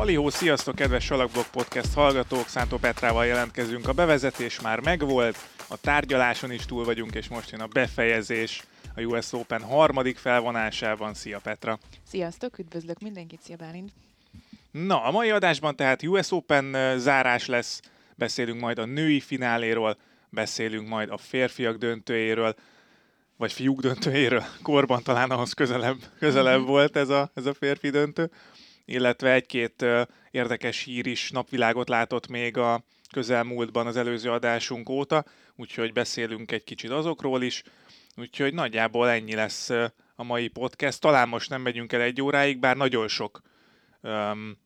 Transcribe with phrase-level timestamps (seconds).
[0.00, 2.48] Halihó, sziasztok, kedves Salakblog Podcast hallgatók!
[2.48, 3.88] Szántó Petrával jelentkezünk.
[3.88, 5.36] A bevezetés már megvolt,
[5.68, 8.64] a tárgyaláson is túl vagyunk, és most jön a befejezés
[8.96, 11.14] a US Open harmadik felvonásában.
[11.14, 11.78] Szia Petra!
[12.08, 13.92] Sziasztok, üdvözlök mindenkit, szia Bálint!
[14.70, 17.80] Na, a mai adásban tehát US Open zárás lesz,
[18.14, 19.96] beszélünk majd a női fináléról,
[20.28, 22.54] beszélünk majd a férfiak döntőjéről,
[23.36, 26.66] vagy fiúk döntőjéről, korban talán ahhoz közelebb, közelebb mm-hmm.
[26.66, 28.30] volt ez a, ez a férfi döntő,
[28.90, 29.84] illetve egy-két
[30.30, 32.82] érdekes hír is napvilágot látott még a
[33.12, 35.24] közelmúltban az előző adásunk óta,
[35.56, 37.62] úgyhogy beszélünk egy kicsit azokról is,
[38.16, 39.70] úgyhogy nagyjából ennyi lesz
[40.14, 41.00] a mai podcast.
[41.00, 43.40] Talán most nem megyünk el egy óráig, bár nagyon sok
[44.00, 44.58] um,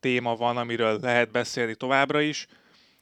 [0.00, 2.46] téma van, amiről lehet beszélni továbbra is,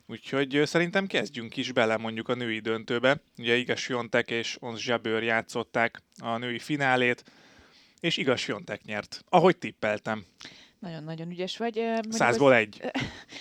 [0.06, 3.22] Úgyhogy szerintem kezdjünk is bele mondjuk a női döntőbe.
[3.38, 7.24] Ugye Igas Jontek és Ons Zsabőr játszották a női finálét,
[8.04, 10.24] és Igas Jontek nyert, ahogy tippeltem.
[10.78, 11.80] Nagyon-nagyon ügyes vagy.
[12.08, 12.80] Százból egy.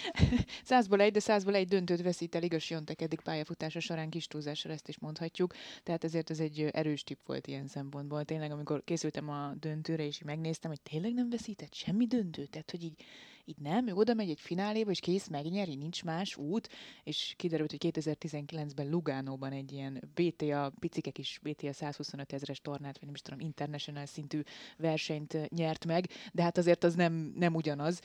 [0.63, 4.71] százból egy, de százból egy döntőt veszít el igaz Jontek eddig pályafutása során kis túlzással
[4.71, 5.53] ezt is mondhatjuk.
[5.83, 8.23] Tehát ezért ez egy erős tipp volt ilyen szempontból.
[8.23, 12.49] Tényleg, amikor készültem a döntőre, és megnéztem, hogy tényleg nem veszített semmi döntőt.
[12.49, 13.03] Tehát, hogy így
[13.45, 16.69] így nem, ő oda megy egy fináléba, és kész, megnyeri, nincs más út,
[17.03, 23.05] és kiderült, hogy 2019-ben Lugánóban egy ilyen BTA, picikek is BTA 125 ezeres tornát, vagy
[23.05, 24.41] nem is tudom, international szintű
[24.77, 28.01] versenyt nyert meg, de hát azért az nem, nem ugyanaz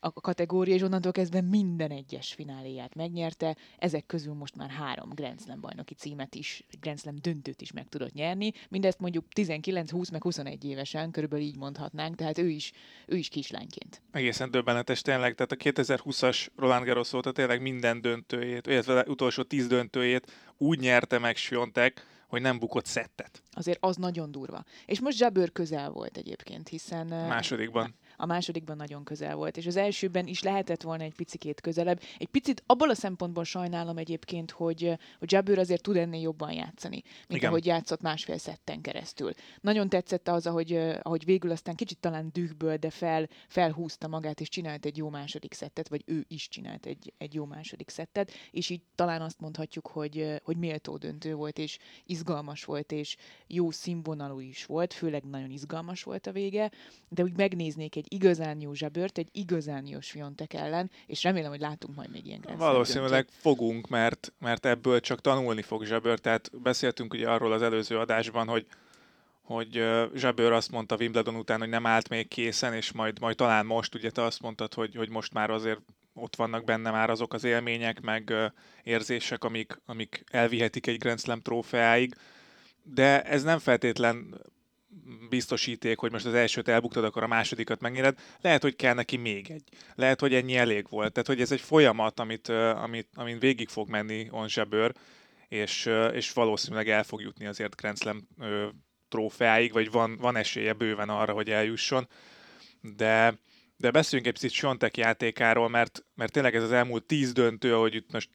[0.00, 5.40] a kategória, és onnantól kezdve minden egyes fináléját megnyerte, ezek közül most már három Grand
[5.40, 10.10] Slam bajnoki címet is, Grand Slam döntőt is meg tudott nyerni, mindezt mondjuk 19, 20
[10.10, 12.72] meg 21 évesen, körülbelül így mondhatnánk, tehát ő is,
[13.06, 14.02] ő is kislányként.
[14.10, 19.42] Egészen döbbenet döbbenetes tényleg, tehát a 2020-as Roland Garros óta tényleg minden döntőjét, illetve utolsó
[19.42, 23.42] tíz döntőjét úgy nyerte meg Siontek, hogy nem bukott szettet.
[23.52, 24.64] Azért az nagyon durva.
[24.86, 27.06] És most Zsabőr közel volt egyébként, hiszen...
[27.06, 32.00] Másodikban a másodikban nagyon közel volt, és az elsőben is lehetett volna egy picikét közelebb.
[32.18, 37.02] Egy picit abból a szempontból sajnálom egyébként, hogy, hogy Jabőr azért tud ennél jobban játszani,
[37.02, 37.48] mint Igen.
[37.48, 39.32] ahogy játszott másfél szetten keresztül.
[39.60, 44.48] Nagyon tetszett az, ahogy, ahogy végül aztán kicsit talán dühből, de fel, felhúzta magát, és
[44.48, 48.70] csinált egy jó második szettet, vagy ő is csinált egy, egy jó második szettet, és
[48.70, 53.16] így talán azt mondhatjuk, hogy, hogy méltó döntő volt, és izgalmas volt, és
[53.46, 56.70] jó színvonalú is volt, főleg nagyon izgalmas volt a vége,
[57.08, 61.60] de úgy megnéznék egy igazán jó zsebört, egy igazán jó Sviontek ellen, és remélem, hogy
[61.60, 66.18] látunk majd még ilyen Valószínűleg fogunk, mert, mert ebből csak tanulni fog zsebör.
[66.18, 68.66] Tehát beszéltünk ugye arról az előző adásban, hogy
[69.42, 69.84] hogy
[70.14, 73.94] Zsebőr azt mondta Wimbledon után, hogy nem állt még készen, és majd, majd talán most,
[73.94, 75.80] ugye te azt mondtad, hogy, hogy most már azért
[76.14, 78.34] ott vannak benne már azok az élmények, meg
[78.82, 82.14] érzések, amik, amik elvihetik egy Grand Slam trófeáig,
[82.82, 84.40] de ez nem feltétlen
[85.28, 88.18] biztosíték, hogy most az elsőt elbuktad, akkor a másodikat megnyered.
[88.40, 89.64] Lehet, hogy kell neki még egy.
[89.94, 91.12] Lehet, hogy ennyi elég volt.
[91.12, 94.92] Tehát, hogy ez egy folyamat, amit, amit, amin végig fog menni Onzsebőr,
[95.48, 98.28] és, és valószínűleg el fog jutni azért Grand Slam
[99.08, 102.08] trófeáig, vagy van, van esélye bőven arra, hogy eljusson.
[102.80, 103.38] De,
[103.76, 107.94] de beszéljünk egy picit Sontek játékáról, mert, mert tényleg ez az elmúlt tíz döntő, ahogy
[107.94, 108.30] itt most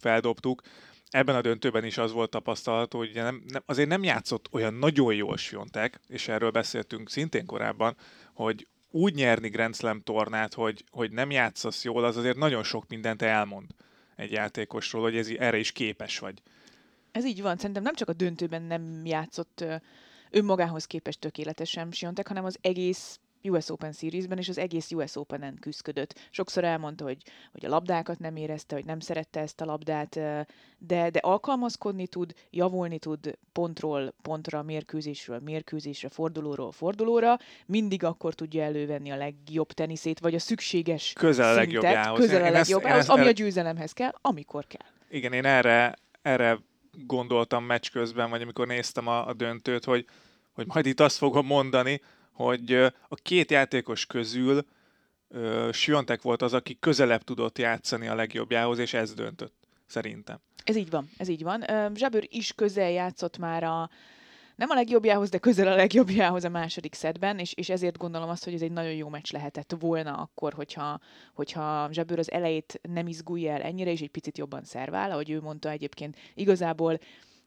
[0.00, 0.62] feldobtuk,
[1.14, 5.14] ebben a döntőben is az volt tapasztalható, hogy nem, nem, azért nem játszott olyan nagyon
[5.14, 7.96] jól Siontek, és erről beszéltünk szintén korábban,
[8.32, 12.88] hogy úgy nyerni Grand Slam tornát, hogy, hogy nem játszasz jól, az azért nagyon sok
[12.88, 13.70] mindent elmond
[14.16, 16.42] egy játékosról, hogy ez, erre is képes vagy.
[17.12, 19.64] Ez így van, szerintem nem csak a döntőben nem játszott
[20.30, 25.58] önmagához képest tökéletesen Siontek, hanem az egész US Open Series-ben, és az egész US Open-en
[25.60, 26.28] küzdött.
[26.30, 27.22] Sokszor elmondta, hogy,
[27.52, 30.14] hogy a labdákat nem érezte, hogy nem szerette ezt a labdát,
[30.78, 38.62] de, de alkalmazkodni tud, javulni tud pontról pontra, mérkőzésről mérkőzésre, fordulóról fordulóra, mindig akkor tudja
[38.62, 42.18] elővenni a legjobb teniszét, vagy a szükséges Közel a legjobbjához.
[42.18, 44.88] Közel a legjobbjához, ami a győzelemhez kell, amikor kell.
[45.08, 46.58] Igen, én erre, erre
[47.06, 50.06] gondoltam meccs közben, vagy amikor néztem a, a döntőt, hogy,
[50.52, 52.00] hogy majd itt azt fogom mondani,
[52.34, 52.72] hogy
[53.08, 54.64] a két játékos közül
[55.72, 59.54] Siontek volt az, aki közelebb tudott játszani a legjobbjához, és ez döntött,
[59.86, 60.38] szerintem.
[60.64, 61.64] Ez így van, ez így van.
[61.94, 63.90] Zsabőr is közel játszott már a,
[64.56, 68.44] nem a legjobbjához, de közel a legjobbjához a második szedben, és, és ezért gondolom azt,
[68.44, 71.00] hogy ez egy nagyon jó meccs lehetett volna akkor, hogyha,
[71.34, 75.40] hogyha Zsabőr az elejét nem izgulja el ennyire, és egy picit jobban szervál, ahogy ő
[75.40, 76.16] mondta egyébként.
[76.34, 76.98] Igazából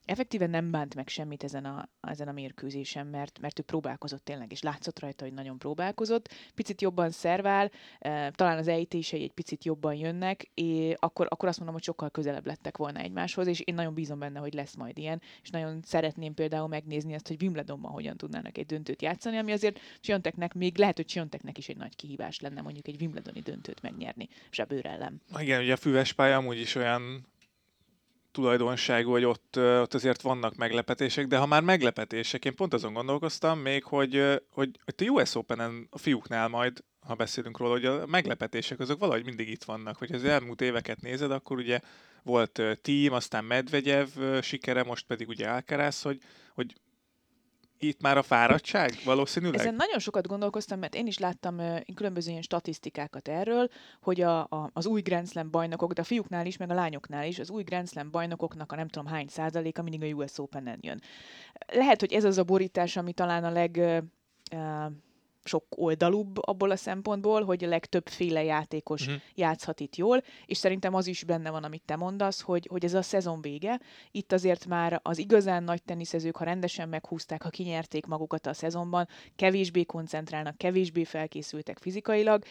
[0.08, 4.52] effektíven nem bánt meg semmit ezen a, ezen a mérkőzésen, mert, mert ő próbálkozott tényleg,
[4.52, 6.34] és látszott rajta, hogy nagyon próbálkozott.
[6.56, 11.58] Picit jobban szervál, e, talán az ejtései egy picit jobban jönnek, és akkor, akkor azt
[11.58, 14.98] mondom, hogy sokkal közelebb lettek volna egymáshoz, és én nagyon bízom benne, hogy lesz majd
[14.98, 19.52] ilyen, és nagyon szeretném például megnézni azt, hogy Wimbledonban hogyan tudnának egy döntőt játszani, ami
[19.52, 23.82] azért Sionteknek még lehet, hogy Sionteknek is egy nagy kihívás lenne mondjuk egy Wimbledoni döntőt
[23.82, 25.22] megnyerni Zsebőr ellen.
[25.40, 27.26] Igen, ugye a füves pálya amúgy is olyan
[28.38, 33.60] tulajdonságú, hogy ott, ott azért vannak meglepetések, de ha már meglepetések, én pont azon gondolkoztam
[33.60, 38.06] még, hogy, hogy, hogy a US Open-en a fiúknál majd, ha beszélünk róla, hogy a
[38.06, 39.98] meglepetések azok valahogy mindig itt vannak.
[39.98, 41.80] Hogy az elmúlt éveket nézed, akkor ugye
[42.24, 44.08] volt Team, aztán Medvegyev
[44.42, 46.20] sikere, most pedig ugye Alcaraz, hogy,
[46.54, 46.74] hogy
[47.80, 49.60] itt már a fáradtság valószínűleg?
[49.60, 53.70] Ezen nagyon sokat gondolkoztam, mert én is láttam uh, különböző ilyen statisztikákat erről,
[54.02, 57.26] hogy a, a, az új Grand Slam bajnokok, de a fiúknál is, meg a lányoknál
[57.26, 60.80] is, az új Grand Slam bajnokoknak a nem tudom hány százaléka mindig a US Open-en
[60.82, 61.02] jön.
[61.74, 63.82] Lehet, hogy ez az a borítás, ami talán a leg...
[64.52, 64.86] Uh,
[65.48, 69.22] sok oldalúbb abból a szempontból, hogy a legtöbbféle játékos uh-huh.
[69.36, 72.94] játszhat itt jól, és szerintem az is benne van, amit te mondasz, hogy, hogy ez
[72.94, 73.80] a szezon vége.
[74.12, 79.08] Itt azért már az igazán nagy teniszezők, ha rendesen meghúzták, ha kinyerték magukat a szezonban,
[79.36, 82.44] kevésbé koncentrálnak, kevésbé felkészültek fizikailag,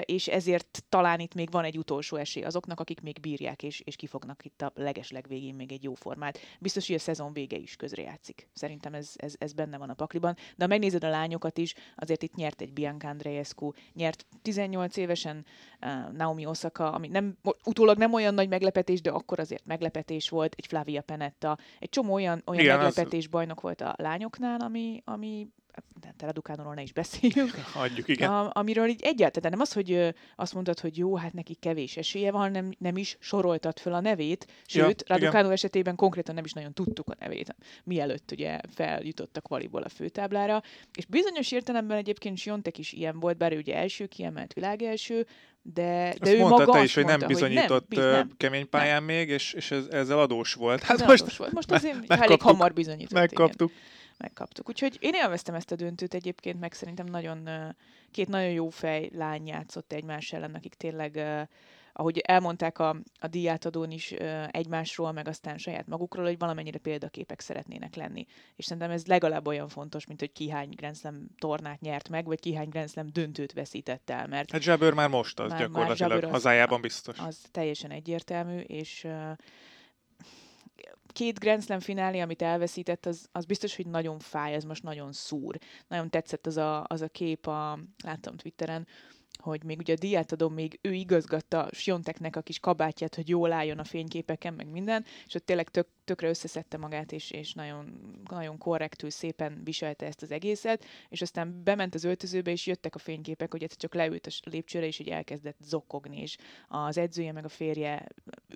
[0.00, 3.96] és ezért talán itt még van egy utolsó esély azoknak, akik még bírják, és, és
[3.96, 6.38] kifognak itt a legesleg végén még egy jó formát.
[6.60, 8.48] Biztos, hogy a szezon vége is közrejátszik.
[8.52, 10.34] Szerintem ez, ez, ez benne van a pakliban.
[10.34, 14.96] De ha megnézed a lányokat is, azért azért itt nyert egy Bianca Andreescu, nyert 18
[14.96, 15.44] évesen
[15.80, 20.54] uh, Naomi Osaka, ami nem, utólag nem olyan nagy meglepetés, de akkor azért meglepetés volt,
[20.56, 23.30] egy Flavia Penetta, egy csomó olyan, olyan Igen, meglepetés az...
[23.30, 25.48] bajnok volt a lányoknál, ami, ami
[26.16, 27.50] Tele Dukánról ne is beszéljünk.
[27.72, 28.30] Hagyjuk, igen.
[28.30, 32.30] A, amiről így egyáltalán nem az, hogy azt mondtad, hogy jó, hát neki kevés esélye
[32.30, 36.52] van, nem, nem is soroltad föl a nevét, sőt, ja, Raducanu esetében konkrétan nem is
[36.52, 37.54] nagyon tudtuk a nevét,
[37.84, 40.62] mielőtt ugye feljutottak valiból a főtáblára,
[40.94, 45.26] és bizonyos értelemben egyébként Siontek is ilyen volt, bár ő ugye első kiemelt világelső,
[45.62, 49.04] de, de ő mondta maga te is, hogy nem bizonyított hogy nem, nem, kemény pályán
[49.04, 49.04] nem.
[49.04, 50.82] még, és, és ez, ezzel adós volt.
[50.82, 51.52] Hát most, adós volt.
[51.52, 53.18] most azért elég hamar bizonyított.
[53.18, 53.70] Megkaptuk.
[53.70, 54.68] Igen megkaptuk.
[54.68, 57.48] Úgyhogy én élveztem ezt a döntőt egyébként, meg szerintem nagyon,
[58.10, 61.20] két nagyon jó fej lány játszott egymás ellen, akik tényleg
[61.98, 64.10] ahogy elmondták a, a díjátadón is
[64.50, 68.26] egymásról, meg aztán saját magukról, hogy valamennyire példaképek szeretnének lenni.
[68.56, 72.26] És szerintem ez legalább olyan fontos, mint hogy ki hány Grand Slam tornát nyert meg,
[72.26, 74.26] vagy ki hány Grand Slam döntőt veszített el.
[74.26, 77.18] Mert hát Zsebőr már most az már, gyakorlatilag már hazájában biztos.
[77.18, 79.06] Az teljesen egyértelmű, és
[81.18, 85.12] két Grand Slam finálé, amit elveszített, az, az biztos, hogy nagyon fáj, ez most nagyon
[85.12, 85.58] szúr.
[85.88, 88.86] Nagyon tetszett az a, az a kép, a, láttam Twitteren,
[89.40, 93.78] hogy még ugye a diátadom még ő igazgatta Sionteknek a kis kabátját, hogy jól álljon
[93.78, 98.00] a fényképeken, meg minden, és ott tényleg tök, tökre összeszedte magát, és, és nagyon,
[98.30, 102.98] nagyon korrektül, szépen viselte ezt az egészet, és aztán bement az öltözőbe, és jöttek a
[102.98, 106.36] fényképek, hogy csak leült a lépcsőre, és így elkezdett zokkogni, és
[106.68, 108.06] az edzője meg a férje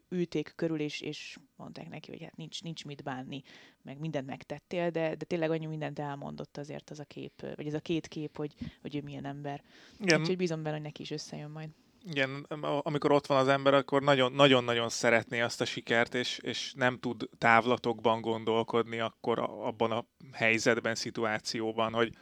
[0.09, 3.43] ülték körül, és, és mondták neki, hogy hát nincs, nincs mit bánni,
[3.83, 7.75] meg mindent megtettél, de, de tényleg annyi mindent elmondott azért az a kép, vagy ez
[7.75, 9.63] a két kép, hogy, hogy ő milyen ember.
[9.99, 10.21] Igen.
[10.21, 11.69] Úgyhogy bízom benne, hogy neki is összejön majd.
[12.05, 12.47] Igen,
[12.83, 14.03] amikor ott van az ember, akkor
[14.33, 20.95] nagyon-nagyon szeretné azt a sikert, és, és nem tud távlatokban gondolkodni akkor abban a helyzetben,
[20.95, 22.15] szituációban, hogy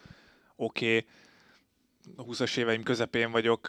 [0.57, 1.09] oké, okay,
[2.17, 3.69] 20-as éveim közepén vagyok,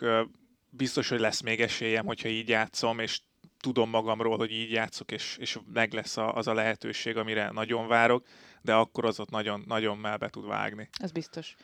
[0.70, 3.22] biztos, hogy lesz még esélyem, hogyha így játszom, és
[3.62, 7.88] tudom magamról, hogy így játszok, és, és meg lesz a, az a lehetőség, amire nagyon
[7.88, 8.26] várok,
[8.62, 10.90] de akkor az ott nagyon, nagyon melbe tud vágni.
[11.02, 11.56] Az biztos.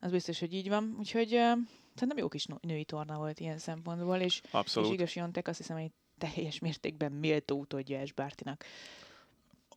[0.00, 0.96] Az biztos, hogy így van.
[0.98, 1.58] Úgyhogy uh,
[1.94, 4.88] szerintem jó kis női torna volt ilyen szempontból, és, Abszolút.
[4.88, 8.64] és igaz Jontek azt hiszem, hogy teljes mértékben méltó utódja Esbártinak.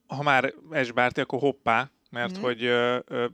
[0.07, 2.41] Ha már Esbárti, akkor hoppá, mert mm.
[2.41, 3.25] hogy uh, uh,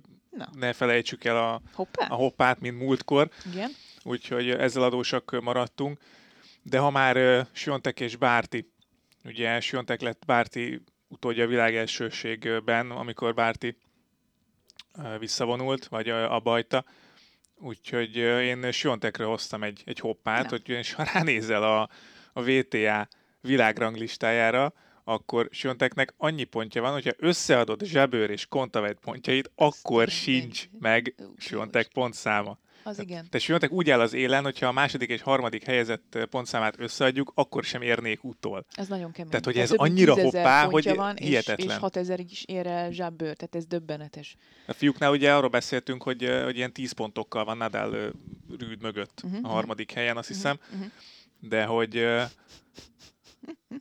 [0.52, 2.06] ne felejtsük el a, hoppá?
[2.08, 3.30] a hoppát, mint múltkor.
[3.52, 3.72] Igen.
[4.04, 6.00] Úgyhogy ezzel adósak maradtunk.
[6.64, 8.72] De ha már uh, Siontek és Bárti,
[9.24, 13.78] ugye Siontek lett Bárti utódja a világ elsőségben, amikor Bárti
[14.98, 16.86] uh, visszavonult, vagy uh, a bajta.
[17.56, 21.90] Úgyhogy uh, én Siontekről hoztam egy, egy hoppát, hogy és ha ránézel a,
[22.34, 23.08] a VTA
[23.42, 31.16] világranglistájára, akkor Sionteknek annyi pontja van, hogyha összeadod Zsebőr és Kontavet pontjait, akkor sincs meg
[31.38, 32.58] Siontek pontszáma.
[32.84, 33.26] Az igen.
[33.30, 37.64] Tehát Siontek úgy áll az élen, hogyha a második és harmadik helyezett pontszámát összeadjuk, akkor
[37.64, 38.66] sem érnék utól.
[38.76, 39.30] Ez nagyon kemény.
[39.30, 41.68] Tehát, hogy ez annyira hoppá, hogy van, hihetetlen.
[41.68, 44.36] És, és 6000 is ér el zsábbőr, tehát ez döbbenetes.
[44.68, 48.14] A fiúknál ugye arról beszéltünk, hogy, hogy ilyen 10 pontokkal van Nadal
[48.60, 50.02] Rüd mögött uh-huh, a harmadik uh-huh.
[50.02, 50.60] helyen, azt uh-huh, hiszem.
[50.74, 50.92] Uh-huh.
[51.40, 52.08] De hogy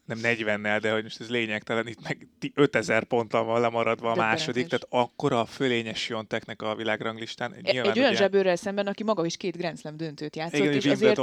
[0.05, 4.67] nem 40-nel, de hogy most ez lényegtelen, itt meg 5000 ponttal van lemaradva a második,
[4.67, 7.53] tehát akkora a fölényes Jonteknek a világranglistán.
[7.53, 10.61] E, Nyilván, egy olyan zsebőrrel szemben, aki maga is két Grand Slam döntőt játszott.
[10.61, 11.21] Igen, és azért,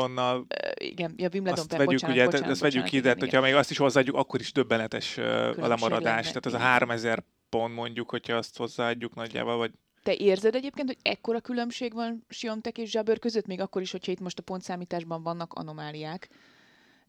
[0.75, 3.53] igen, ja, Wimbledon azt per, vegyük, bocsánat, ugye, bocsánat, ezt vegyük ki, de hogyha még
[3.53, 6.25] azt is hozzáadjuk, akkor is döbbenetes a lemaradás.
[6.25, 9.71] Lenne, tehát ez a 3000 pont mondjuk, hogyha azt hozzáadjuk nagyjából, vagy
[10.03, 14.11] te érzed egyébként, hogy ekkora különbség van Siontek és Zsabőr között, még akkor is, hogyha
[14.11, 16.29] itt most a pontszámításban vannak anomáliák?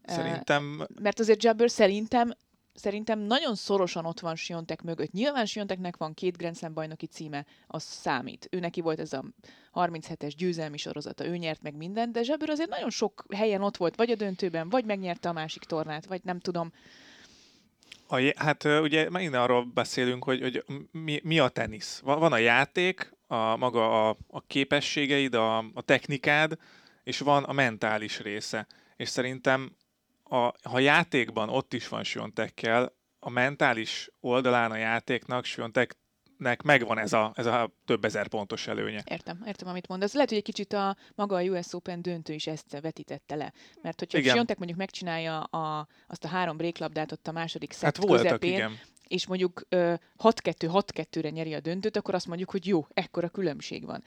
[0.05, 0.87] Szerintem...
[1.01, 2.33] Mert azért Jabber szerintem
[2.73, 5.11] szerintem nagyon szorosan ott van Siontek mögött.
[5.11, 8.47] Nyilván Sionteknek van két Grand Slam bajnoki címe, az számít.
[8.51, 9.23] Ő neki volt ez a
[9.73, 13.95] 37-es győzelmi sorozata, ő nyert meg mindent, de Zsabőr azért nagyon sok helyen ott volt,
[13.95, 16.71] vagy a döntőben, vagy megnyerte a másik tornát, vagy nem tudom.
[18.07, 21.99] A, hát ugye megint arról beszélünk, hogy, hogy mi, mi a tenisz.
[22.03, 26.57] Van a játék, a maga a, a képességeid, a, a technikád,
[27.03, 28.67] és van a mentális része.
[28.95, 29.75] És szerintem
[30.31, 37.13] a, ha játékban ott is van Siontekkel, a mentális oldalán a játéknak Sionteknek megvan ez
[37.13, 39.03] a, ez a több ezer pontos előnye.
[39.05, 40.13] Értem, értem, amit mondasz.
[40.13, 43.53] Lehet, hogy egy kicsit a maga a US Open döntő is ezt vetítette le.
[43.81, 44.21] Mert hogyha.
[44.21, 48.53] Siontek mondjuk megcsinálja a, azt a három bréklabdát ott a második szett hát voltak, közepén,
[48.53, 54.03] igen és mondjuk 6-2-6-2-re nyeri a döntőt, akkor azt mondjuk, hogy jó, ekkora különbség van.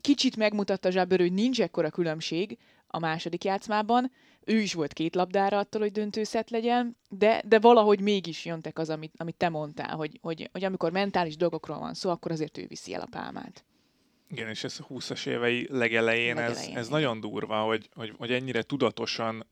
[0.00, 4.12] Kicsit megmutatta Zsábör, hogy nincs ekkora különbség a második játszmában,
[4.46, 8.90] ő is volt két labdára attól, hogy döntőszet legyen, de, de valahogy mégis jöntek az,
[8.90, 12.66] amit, amit te mondtál, hogy, hogy, hogy amikor mentális dolgokról van szó, akkor azért ő
[12.66, 13.64] viszi el a pálmát.
[14.28, 18.32] Igen, és ez a 20-as évei legelején, legelején ez, ez nagyon durva, hogy, hogy, hogy
[18.32, 19.46] ennyire tudatosan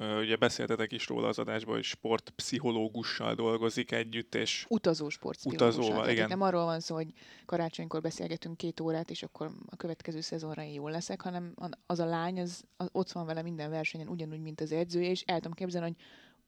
[0.00, 4.66] Ugye beszéltetek is róla az adásban, hogy sportpszichológussal dolgozik együtt, és...
[4.68, 6.08] Utazó sportpszichológussal.
[6.08, 6.28] igen.
[6.28, 7.12] Nem arról van szó, hogy
[7.46, 11.54] karácsonykor beszélgetünk két órát, és akkor a következő szezonra én jól leszek, hanem
[11.86, 15.22] az a lány, az, az ott van vele minden versenyen, ugyanúgy, mint az edzője, és
[15.22, 15.96] el tudom képzelni, hogy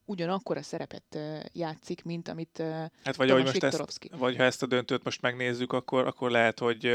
[0.04, 1.18] ugyanakkor a szerepet
[1.52, 2.62] játszik, mint amit
[3.04, 6.58] hát vagy, ahogy most ezt, vagy ha ezt a döntőt most megnézzük, akkor, akkor lehet,
[6.58, 6.94] hogy,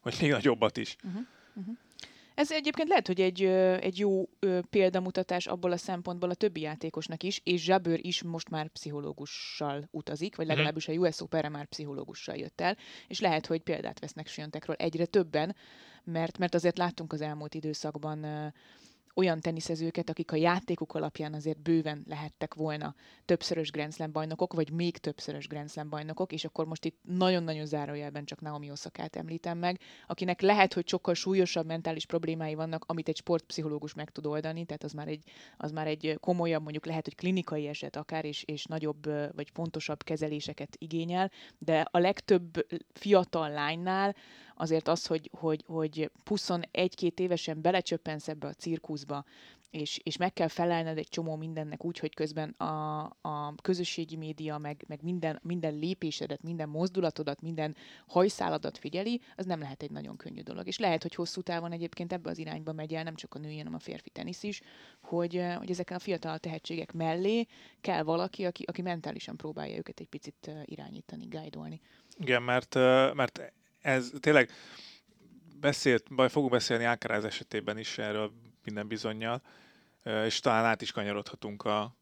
[0.00, 0.96] hogy még nagyobbat is.
[1.04, 1.22] Uh-huh.
[1.54, 1.76] Uh-huh.
[2.36, 3.42] Ez egyébként lehet, hogy egy,
[3.80, 4.28] egy jó
[4.70, 10.36] példamutatás abból a szempontból a többi játékosnak is, és Zsabőr is most már pszichológussal utazik,
[10.36, 10.54] vagy mhm.
[10.54, 12.76] legalábbis a US Open-re már pszichológussal jött el,
[13.08, 15.56] és lehet, hogy példát vesznek Siontekről egyre többen,
[16.04, 18.52] mert, mert azért láttunk az elmúlt időszakban
[19.16, 22.94] olyan teniszezőket, akik a játékuk alapján azért bőven lehettek volna
[23.24, 27.66] többszörös Grand Slam bajnokok, vagy még többszörös Grand Slam bajnokok, és akkor most itt nagyon-nagyon
[27.66, 33.08] zárójelben csak Naomi Osakát említem meg, akinek lehet, hogy sokkal súlyosabb mentális problémái vannak, amit
[33.08, 37.04] egy sportpszichológus meg tud oldani, tehát az már egy, az már egy komolyabb, mondjuk lehet,
[37.04, 39.04] hogy klinikai eset akár, és, és nagyobb
[39.34, 44.14] vagy fontosabb kezeléseket igényel, de a legtöbb fiatal lánynál
[44.56, 49.24] azért az, hogy, hogy, hogy 21-két évesen belecsöppensz ebbe a cirkuszba,
[49.70, 54.58] és, és meg kell felelned egy csomó mindennek úgy, hogy közben a, a közösségi média,
[54.58, 60.16] meg, meg minden, minden lépésedet, minden mozdulatodat, minden hajszáladat figyeli, az nem lehet egy nagyon
[60.16, 60.66] könnyű dolog.
[60.66, 63.56] És lehet, hogy hosszú távon egyébként ebbe az irányba megy el, nem csak a női,
[63.56, 64.60] hanem a férfi tenisz is,
[65.00, 67.46] hogy, hogy ezeken a fiatal tehetségek mellé
[67.80, 71.80] kell valaki, aki, aki mentálisan próbálja őket egy picit irányítani, guide
[72.16, 72.74] Igen, mert,
[73.14, 73.52] mert
[73.86, 74.50] ez tényleg
[75.60, 78.32] beszélt, baj, fogunk beszélni Ákaráz esetében is erről
[78.64, 79.42] minden bizonyal,
[80.24, 81.96] és talán át is kanyarodhatunk a,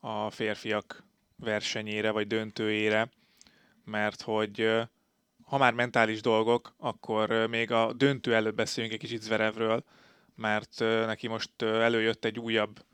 [0.00, 1.04] a férfiak
[1.36, 3.08] versenyére, vagy döntőjére,
[3.84, 4.80] mert hogy
[5.44, 9.84] ha már mentális dolgok, akkor még a döntő előtt beszéljünk egy kicsit Zverevről,
[10.34, 12.84] mert neki most előjött egy újabb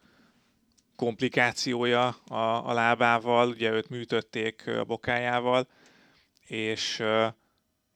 [0.96, 5.68] komplikációja a, a lábával, ugye őt műtötték a bokájával,
[6.46, 7.02] és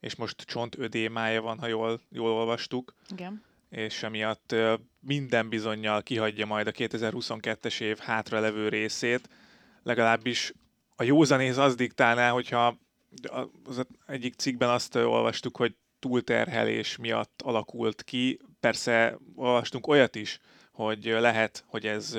[0.01, 2.95] és most csontödémája van, ha jól, jól olvastuk.
[3.11, 3.45] Igen.
[3.71, 4.55] És emiatt
[5.01, 9.29] minden bizonyal kihagyja majd a 2022-es év hátralevő részét.
[9.83, 10.53] Legalábbis
[10.97, 12.79] a józanész az diktálná, hogyha
[13.65, 18.41] az egyik cikkben azt olvastuk, hogy túlterhelés miatt alakult ki.
[18.61, 20.39] Persze olvastunk olyat is,
[20.73, 22.19] hogy lehet, hogy ez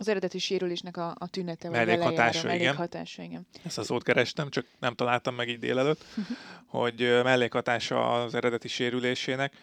[0.00, 3.46] az eredeti sérülésnek a, a tünete, vagy mellékhatása, mellékhatása, igen.
[3.64, 6.04] Ezt az szót kerestem, csak nem találtam meg így délelőtt,
[6.66, 9.56] hogy mellékhatása az eredeti sérülésének.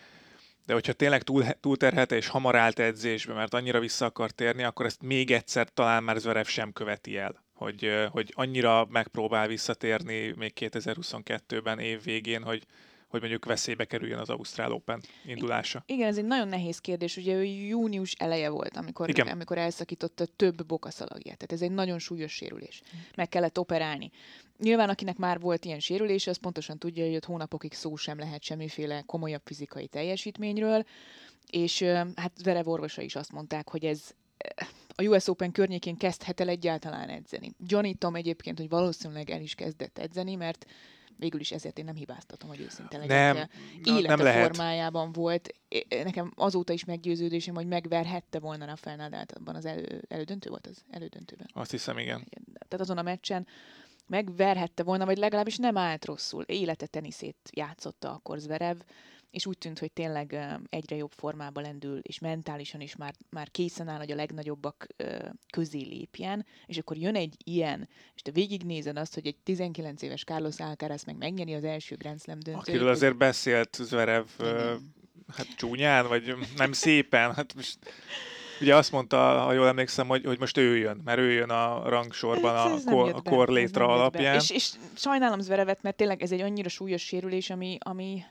[0.65, 4.85] De hogyha tényleg túl, túlterhelte és hamar állt edzésbe, mert annyira vissza akar térni, akkor
[4.85, 7.43] ezt még egyszer talán már Zverev sem követi el.
[7.53, 12.63] Hogy, hogy annyira megpróbál visszatérni még 2022-ben év végén, hogy,
[13.07, 15.83] hogy mondjuk veszélybe kerüljön az Ausztrál Open indulása?
[15.85, 17.17] Igen, ez egy nagyon nehéz kérdés.
[17.17, 19.27] Ugye ő június eleje volt, amikor, Igen.
[19.27, 21.37] amikor elszakította több bokaszalagját.
[21.37, 22.81] Tehát ez egy nagyon súlyos sérülés.
[23.15, 24.11] Meg kellett operálni.
[24.57, 28.43] Nyilván, akinek már volt ilyen sérülés, az pontosan tudja, hogy ott hónapokig szó sem lehet
[28.43, 30.85] semmiféle komolyabb fizikai teljesítményről,
[31.49, 31.81] és
[32.15, 34.11] hát Verev orvosa is azt mondták, hogy ez
[34.95, 37.51] a US Open környékén kezdhet el egyáltalán edzeni.
[37.57, 40.65] Gyanítom egyébként, hogy valószínűleg el is kezdett edzeni, mert
[41.17, 43.33] végül is ezért én nem hibáztatom, hogy őszinte legyek.
[43.33, 43.47] Nem,
[43.83, 44.45] Élete nem lehet.
[44.45, 45.49] formájában volt.
[45.89, 50.83] Nekem azóta is meggyőződésem, hogy megverhette volna Rafael Nadalt abban az elő, elődöntő volt az
[50.89, 51.47] elődöntőben.
[51.53, 52.27] Azt hiszem, igen.
[52.67, 53.47] Tehát azon a meccsen
[54.07, 56.43] megverhette volna, vagy legalábbis nem állt rosszul.
[56.43, 58.77] Élete teniszét játszotta akkor Zverev,
[59.31, 63.87] és úgy tűnt, hogy tényleg egyre jobb formába lendül, és mentálisan is már, már készen
[63.87, 64.87] áll, hogy a legnagyobbak
[65.51, 70.23] közé lépjen, és akkor jön egy ilyen, és te végignézed azt, hogy egy 19 éves
[70.23, 72.67] Carlos Alcaraz meg megnyeri az első Grand Slam döntőt.
[72.67, 74.93] Akiről azért beszélt Zverev, Igen.
[75.35, 77.77] hát csúnyán, vagy nem szépen, hát most
[78.61, 81.89] Ugye azt mondta, ha jól emlékszem, hogy, hogy most ő jön, mert ő jön a
[81.89, 84.35] rangsorban Ez- a, ez nem kor, a ez korlétra alapján.
[84.35, 88.23] És, és sajnálom Zverevet, mert tényleg ez egy annyira súlyos sérülés, ami, ami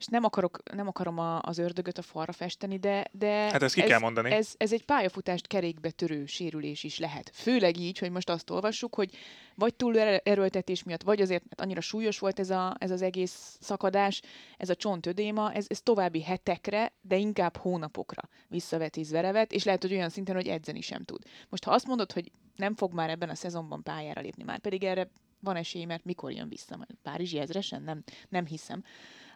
[0.00, 3.74] és nem, akarok, nem akarom a, az ördögöt a falra festeni, de, de Hát ezt
[3.74, 4.30] ki ez, kell mondani.
[4.30, 7.30] Ez, ez egy pályafutást kerékbe törő sérülés is lehet.
[7.34, 9.16] Főleg így, hogy most azt olvassuk, hogy
[9.54, 13.02] vagy túl er- erőltetés miatt, vagy azért, mert annyira súlyos volt ez, a, ez az
[13.02, 14.22] egész szakadás,
[14.56, 19.92] ez a csontödéma, ez, ez további hetekre, de inkább hónapokra visszaveti Ízverevet, és lehet, hogy
[19.92, 21.22] olyan szinten, hogy edzeni sem tud.
[21.48, 24.84] Most ha azt mondod, hogy nem fog már ebben a szezonban pályára lépni, már pedig
[24.84, 26.76] erre van esély, mert mikor jön vissza?
[26.76, 27.82] Majd Párizsi ezresen?
[27.82, 28.84] Nem, nem hiszem.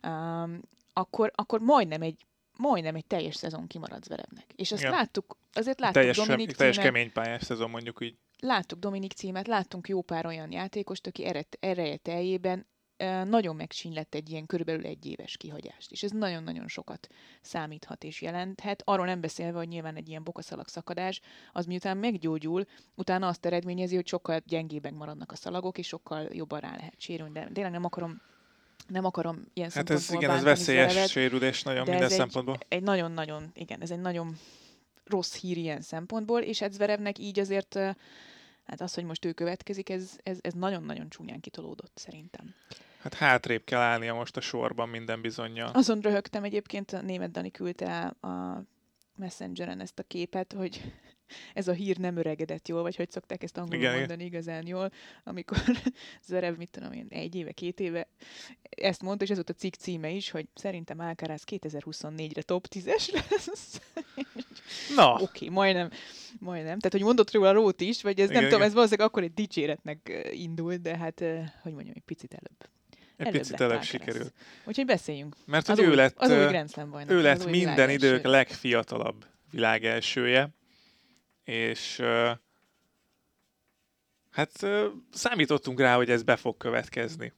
[0.07, 0.61] Um,
[0.93, 4.47] akkor, akkor majdnem egy majdnem egy teljes szezon kimarad Zverevnek.
[4.57, 4.93] És azt Igen.
[4.93, 8.17] láttuk, azért láttuk teljes, Dominik teljes címet, kemény pályás szezon mondjuk így.
[8.39, 14.15] láttuk Dominik címet, láttunk jó pár olyan játékost, aki erre, ereje teljében ö, nagyon megsínlett
[14.15, 15.93] egy ilyen körülbelül egy éves kihagyást.
[15.93, 17.07] És ez nagyon-nagyon sokat
[17.43, 18.83] számíthat és jelenthet.
[18.85, 21.21] Arról nem beszélve, hogy nyilván egy ilyen bokaszalag szakadás,
[21.53, 26.61] az miután meggyógyul, utána azt eredményezi, hogy sokkal gyengébbek maradnak a szalagok, és sokkal jobban
[26.61, 27.33] rá lehet sérülni.
[27.33, 28.21] De tényleg nem akarom
[28.89, 32.19] nem akarom ilyen Hát ez igen, ez veszélyes Zverevet, sérülés nagyon de minden ez egy-
[32.19, 32.59] szempontból.
[32.69, 34.37] egy nagyon-nagyon, igen, ez egy nagyon
[35.05, 37.75] rossz hír ilyen szempontból, és hát Zverevnek így azért,
[38.67, 42.55] hát az, hogy most ő következik, ez, ez, ez nagyon-nagyon csúnyán kitolódott szerintem.
[43.01, 45.67] Hát hátrébb kell állnia most a sorban minden bizonyja.
[45.67, 48.63] Azon röhögtem egyébként, a német Dani küldte el a
[49.17, 50.93] Messengeren ezt a képet, hogy
[51.55, 53.99] ez a hír nem öregedett jól, vagy hogy szokták ezt angolul Igen, igen.
[53.99, 54.93] mondani igazán jól,
[55.25, 55.59] amikor
[56.27, 58.09] Zverev, mit tudom én, egy éve, két éve
[58.77, 63.13] ezt mondta, és ez volt a cikk címe is, hogy szerintem Alcaraz 2024-re top 10-es
[63.13, 63.81] lesz.
[64.97, 65.91] Na, Oké, okay, majdnem,
[66.39, 66.79] majdnem.
[66.79, 68.69] Tehát, hogy mondott róla Rót is, vagy ez Igen, nem tudom, igen.
[68.69, 71.25] ez valószínűleg akkor egy dicséretnek indult, de hát,
[71.63, 72.71] hogy mondjam, egy picit előbb.
[73.17, 74.33] egy előbb picit előbb sikerült.
[74.65, 75.37] Úgyhogy beszéljünk.
[75.47, 77.11] Mert Az hogy ő új, lett, az új Slam bajnok.
[77.11, 80.51] ő az lett új minden idők legfiatalabb világelsője,
[81.45, 82.03] és
[84.31, 84.67] hát
[85.13, 87.33] számítottunk rá, hogy ez be fog következni.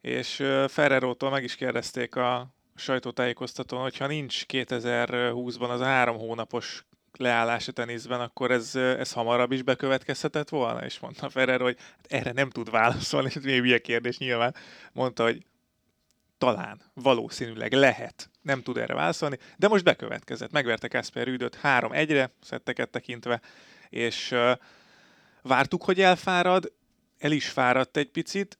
[0.00, 0.34] És
[0.68, 6.84] Ferrerótól meg is kérdezték a sajtótájékoztatón, hogy ha nincs 2020-ban az a három hónapos
[7.18, 10.84] leállás a teniszben, akkor ez, ez hamarabb is bekövetkezhetett volna?
[10.84, 14.54] És mondta Ferrero, hogy hát erre nem tud válaszolni, ez még hülye kérdés nyilván.
[14.92, 15.44] Mondta, hogy
[16.42, 20.50] talán, valószínűleg lehet, nem tud erre válaszolni, de most bekövetkezett.
[20.50, 23.40] Megverte Kasper Rüdöt 3-1-re, szetteket tekintve,
[23.88, 24.52] és uh,
[25.42, 26.72] vártuk, hogy elfárad,
[27.18, 28.58] el is fáradt egy picit,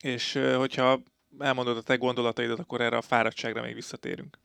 [0.00, 1.02] és uh, hogyha
[1.38, 4.38] elmondod a te gondolataidat, akkor erre a fáradtságra még visszatérünk.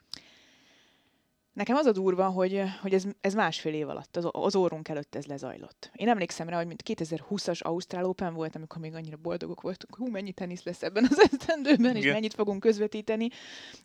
[1.53, 5.15] Nekem az a durva, hogy, hogy ez, ez másfél év alatt, az, az orrunk előtt
[5.15, 5.91] ez lezajlott.
[5.95, 10.07] Én emlékszem rá, hogy mint 2020-as Ausztrál Open volt, amikor még annyira boldogok voltunk, hú,
[10.07, 13.29] mennyi tenisz lesz ebben az esztendőben, és mennyit fogunk közvetíteni,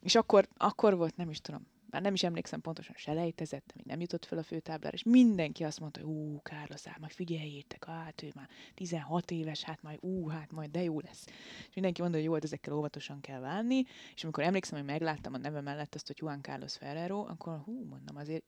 [0.03, 4.01] és akkor, akkor volt, nem is tudom, már nem is emlékszem pontosan, selejtezett, még nem
[4.01, 8.23] jutott fel a főtáblára, és mindenki azt mondta, hogy ú, Carlos, hát majd figyeljétek, hát
[8.23, 11.27] ő már 16 éves, hát majd ú, hát majd de jó lesz.
[11.69, 15.35] És mindenki mondta, hogy jó, hát ezekkel óvatosan kell válni, és amikor emlékszem, hogy megláttam
[15.35, 18.45] a neve mellett azt, hogy Juan Carlos Ferrero, akkor hú, mondom, azért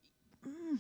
[0.49, 0.75] mm,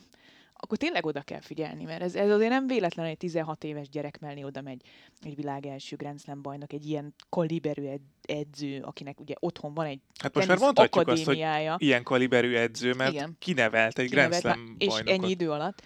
[0.62, 3.88] akkor tényleg oda kell figyelni, mert ez, ez azért nem véletlen, hogy egy 16 éves
[3.88, 4.80] gyerek mellé oda megy
[5.22, 9.86] egy világ első Grand Slam bajnok, egy ilyen kaliberű ed- edző, akinek ugye otthon van
[9.86, 11.44] egy Hát most már mondhatjuk azt, hogy
[11.76, 13.36] ilyen kaliberű edző, mert Igen.
[13.38, 15.22] kinevelt egy Grand kinevelt Slam már- és bajnokot.
[15.22, 15.82] ennyi idő alatt.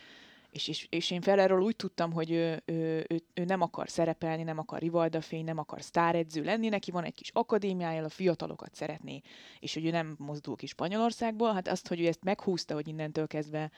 [0.55, 4.43] És, és, és én Ferrerről úgy tudtam, hogy ő, ő, ő, ő nem akar szerepelni,
[4.43, 9.21] nem akar rivaldafény, nem akar sztáredző lenni, neki van egy kis akadémiája, a fiatalokat szeretné,
[9.61, 13.27] és hogy ő nem mozdul ki Spanyolországból, hát azt, hogy ő ezt meghúzta, hogy innentől
[13.27, 13.71] kezdve,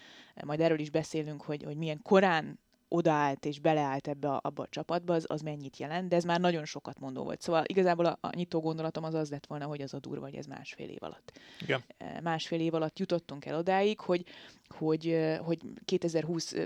[0.45, 4.68] majd erről is beszélünk, hogy, hogy milyen korán odaállt és beleállt ebbe a, abba a
[4.70, 7.40] csapatba, az, az mennyit jelent, de ez már nagyon sokat mondó volt.
[7.40, 10.35] Szóval igazából a, a nyitó gondolatom az az lett volna, hogy az a durva, hogy
[10.35, 11.85] ez másfél év alatt Igen.
[11.96, 14.25] eh, másfél év alatt jutottunk el odáig, hogy,
[14.68, 16.64] hogy, hogy 2020 eh,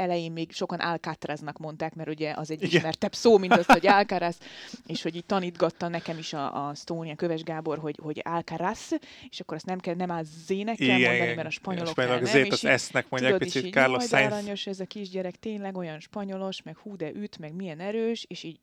[0.00, 2.76] elején még sokan Alcatraznak mondták, mert ugye az egy Igen.
[2.76, 4.38] ismertebb szó, mint az, hogy Alcaraz,
[4.86, 8.88] és hogy így tanítgatta nekem is a, a Stónia Köves Gábor, hogy, hogy Alcaraz,
[9.30, 12.32] és akkor azt nem kell, nem áll zének kell mondani, mert a spanyolok spanyolok nem,
[12.32, 14.32] zét az esznek mondják Tudod, picit így, Carlos Sainz.
[14.32, 18.42] aranyos ez a kisgyerek, tényleg olyan spanyolos, meg hú, de üt, meg milyen erős, és
[18.42, 18.58] így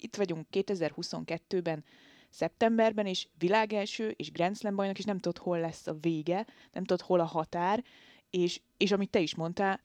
[0.00, 1.84] itt vagyunk 2022-ben,
[2.30, 6.84] szeptemberben, és világelső, és Grand Slam bajnok, és nem tudod, hol lesz a vége, nem
[6.84, 7.84] tudod, hol a határ,
[8.30, 9.80] és, és amit te is mondtál,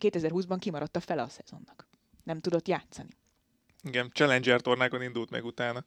[0.00, 1.88] 2020-ban kimaradt a fele a szezonnak.
[2.24, 3.08] Nem tudott játszani.
[3.82, 5.84] Igen, Challenger tornákon indult meg utána,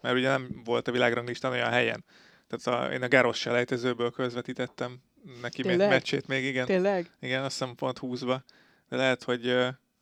[0.00, 2.04] mert ugye nem volt a világranglistán olyan helyen.
[2.46, 5.00] Tehát a, én a Gáros selejtezőből közvetítettem
[5.40, 5.88] neki Tényleg?
[5.88, 6.66] meccsét még, igen.
[6.66, 7.10] Tényleg?
[7.20, 8.36] Igen, azt hiszem pont 20-ba.
[8.88, 9.44] De lehet, hogy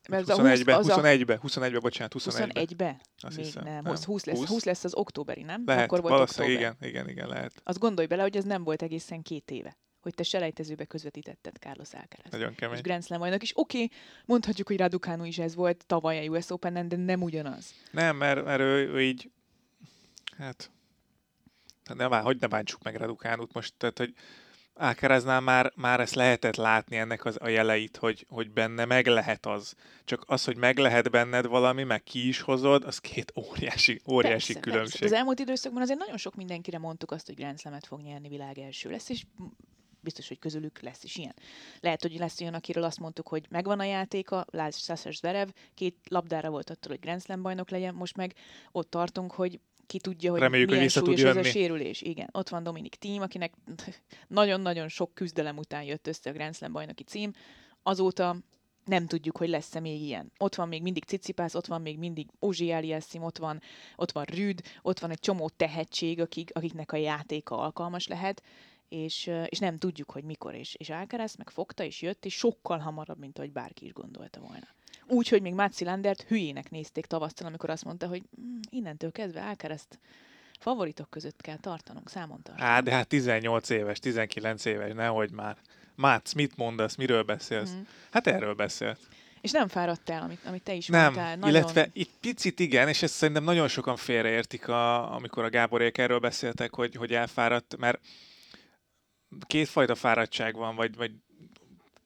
[0.09, 2.63] Mert az a 20 21-be, az a- 21-be, 21-be, bocsánát, 21-be.
[2.65, 3.01] 21-be?
[3.17, 3.65] Azt Még hiszem.
[3.65, 3.73] nem.
[3.73, 3.83] Nem.
[3.85, 4.49] Most 20 lesz, 20?
[4.49, 5.63] 20 lesz az októberi, nem?
[5.67, 6.77] Lehet, Akkor volt valószínűleg október.
[6.81, 7.53] igen, igen, igen, lehet.
[7.65, 11.93] Azt gondolj bele, hogy ez nem volt egészen két éve, hogy te selejtezőbe közvetítetted Carlos
[11.93, 12.31] Alcaraz.
[12.31, 12.81] Nagyon és kemény.
[12.83, 16.51] Grand Slam bajnok, és oké, okay, mondhatjuk, hogy Raducanu is ez volt tavaly a US
[16.51, 17.75] Open-en, de nem ugyanaz.
[17.91, 19.31] Nem, mert, mert ő, ő így,
[20.39, 20.71] hát,
[21.85, 24.15] hát ne, bá- hogy ne bántsuk meg Radukánut most, tehát, hogy
[24.75, 29.47] Ákereznál már, már ezt lehetett látni ennek az, a jeleit, hogy, hogy benne meg lehet
[29.47, 29.75] az.
[30.05, 34.53] Csak az, hogy meg lehet benned valami, meg ki is hozod, az két óriási, óriási
[34.53, 35.01] persze, különbség.
[35.01, 35.15] Persze.
[35.15, 38.59] Az elmúlt időszakban azért nagyon sok mindenkire mondtuk azt, hogy Grand Slam-et fog nyerni világ
[38.59, 39.25] első lesz, és
[40.03, 41.35] biztos, hogy közülük lesz is ilyen.
[41.81, 46.51] Lehet, hogy lesz olyan, akiről azt mondtuk, hogy megvan a játéka, Sasha Zverev, két labdára
[46.51, 48.35] volt attól, hogy Grand Slam bajnok legyen, most meg
[48.73, 52.03] ott tartunk, hogy ki tudja, hogy Reméljük, hogy milyen tud súlyos ez a sérülés.
[52.03, 53.55] Igen, ott van Dominik Thiem, akinek
[54.29, 57.33] nagyon-nagyon sok küzdelem után jött össze a Grand Slam bajnoki cím.
[57.83, 58.37] Azóta
[58.85, 60.33] nem tudjuk, hogy lesz-e még ilyen.
[60.39, 63.61] Ott van még mindig Cicipász, ott van még mindig Ozsi Aliassim, ott van,
[63.97, 68.43] ott van Rüd, ott van egy csomó tehetség, akik, akiknek a játéka alkalmas lehet,
[68.93, 70.55] és, és nem tudjuk, hogy mikor.
[70.55, 74.41] És, és Alcaraz meg fogta, és jött, és sokkal hamarabb, mint ahogy bárki is gondolta
[74.41, 74.67] volna.
[75.07, 79.45] Úgy, hogy még Mátzi Landert hülyének nézték tavasztal, amikor azt mondta, hogy mm, innentől kezdve
[79.45, 79.99] Alcarazt
[80.59, 82.75] favoritok között kell tartanunk, számon tartanunk.
[82.75, 85.57] Á, de hát 18 éves, 19 éves, nehogy már.
[85.95, 87.71] Mátsz, mit mondasz, miről beszélsz?
[87.71, 87.81] Mhm.
[88.11, 88.99] Hát erről beszélt.
[89.41, 91.37] És nem fáradt el, amit, amit te is Nem, mondtál.
[91.37, 91.55] Nagyon...
[91.55, 96.19] illetve itt picit igen, és ezt szerintem nagyon sokan félreértik, a, amikor a Gáborék erről
[96.19, 98.01] beszéltek, hogy, hogy elfáradt, mert
[99.47, 101.13] kétfajta fáradtság van, vagy, vagy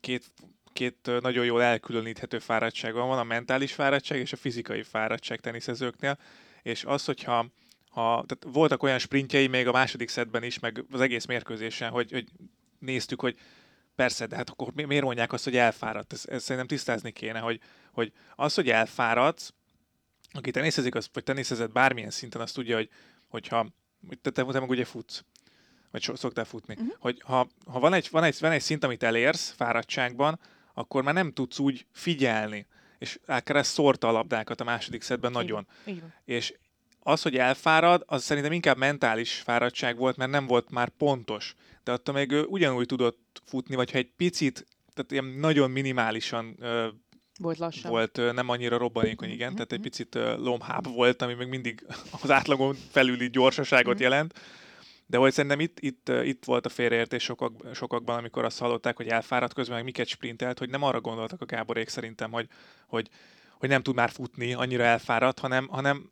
[0.00, 0.32] két,
[0.72, 3.08] két nagyon jól elkülöníthető fáradtság van.
[3.08, 6.18] Van a mentális fáradtság és a fizikai fáradtság teniszezőknél,
[6.62, 7.46] és az, hogyha
[7.90, 12.12] ha, tehát voltak olyan sprintjei még a második szedben is, meg az egész mérkőzésen, hogy,
[12.12, 12.26] hogy
[12.78, 13.38] néztük, hogy
[13.94, 16.12] persze, de hát akkor mi- miért mondják azt, hogy elfáradt?
[16.12, 17.60] Ezt, ezt szerintem tisztázni kéne, hogy,
[17.92, 19.52] hogy az, hogy elfáradsz,
[20.32, 22.88] aki teniszezik, az, vagy teniszezett bármilyen szinten, azt tudja, hogy
[23.28, 23.66] hogyha
[24.22, 25.24] te, te, te meg ugye futsz,
[25.96, 26.94] vagy so, szoktál futni, uh-huh.
[26.98, 30.38] hogy ha, ha van, egy, van, egy, van egy szint, amit elérsz fáradtságban,
[30.74, 32.66] akkor már nem tudsz úgy figyelni.
[32.98, 35.66] És ez szórta a labdákat a második szedben nagyon.
[35.84, 36.14] Így van.
[36.24, 36.54] És
[37.02, 41.54] az, hogy elfárad, az szerintem inkább mentális fáradtság volt, mert nem volt már pontos.
[41.84, 46.56] De attól még ő ugyanúgy tudott futni, vagy ha egy picit, tehát ilyen nagyon minimálisan
[46.60, 46.88] ö,
[47.38, 47.90] Volt lassabb.
[47.90, 49.88] volt, ö, nem annyira robbanékony, igen, Mhm, tehát egy mhm.
[49.88, 51.86] picit ö, lomhább volt, ami még mindig
[52.22, 54.40] az átlagon felüli gyorsaságot jelent.
[55.06, 59.08] De hogy szerintem itt, itt, itt volt a félreértés sokak, sokakban, amikor azt hallották, hogy
[59.08, 62.48] elfáradt közben, meg miket sprintelt, hogy nem arra gondoltak a Gáborék szerintem, hogy,
[62.86, 63.08] hogy,
[63.58, 66.10] hogy nem tud már futni, annyira elfáradt, hanem, hanem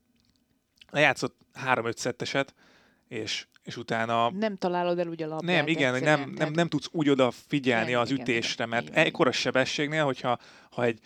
[0.90, 2.54] lejátszott három-öt szetteset,
[3.08, 5.56] és, és utána Nem találod el úgy a labdát.
[5.56, 9.32] nem, igen, nem, nem, nem tudsz úgy odafigyelni Igen, az igen, ütésre, mert igen, ekkora
[9.32, 10.38] sebességnél, hogyha
[10.70, 10.98] ha egy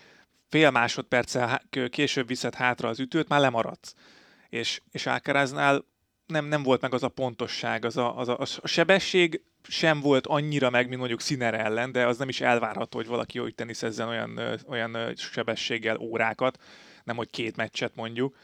[0.49, 3.95] fél másodperccel később viszed hátra az ütőt, már lemaradsz.
[4.49, 5.85] És, és Alcaraznál
[6.29, 10.27] nem, nem volt meg az a pontosság, az a, az a, a sebesség sem volt
[10.27, 14.09] annyira meg, mint mondjuk Sziner ellen, de az nem is elvárható, hogy valaki úgy teniszezzen
[14.09, 16.59] olyan, olyan sebességgel órákat,
[17.05, 18.37] nem hogy két meccset mondjuk,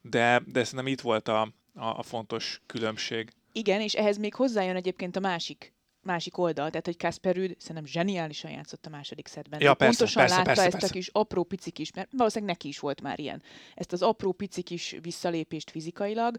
[0.00, 1.40] de, de szerintem itt volt a,
[1.74, 3.30] a, a fontos különbség.
[3.52, 5.74] Igen, és ehhez még hozzájön egyébként a másik
[6.06, 9.60] másik oldal, tehát hogy Kasper Rüd szerintem zseniálisan játszott a második szedben.
[9.60, 10.86] Ja, persze, pontosan persze, látta persze, ezt persze.
[10.86, 13.42] a kis apró pici kis, mert valószínűleg neki is volt már ilyen,
[13.74, 16.36] ezt az apró pici kis visszalépést fizikailag,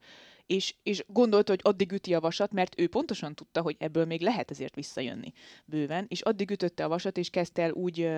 [0.48, 4.22] és, és gondolta, hogy addig üti a vasat, mert ő pontosan tudta, hogy ebből még
[4.22, 5.34] lehet ezért visszajönni
[5.66, 8.10] bőven, és addig ütötte a vasat, és kezdte el úgy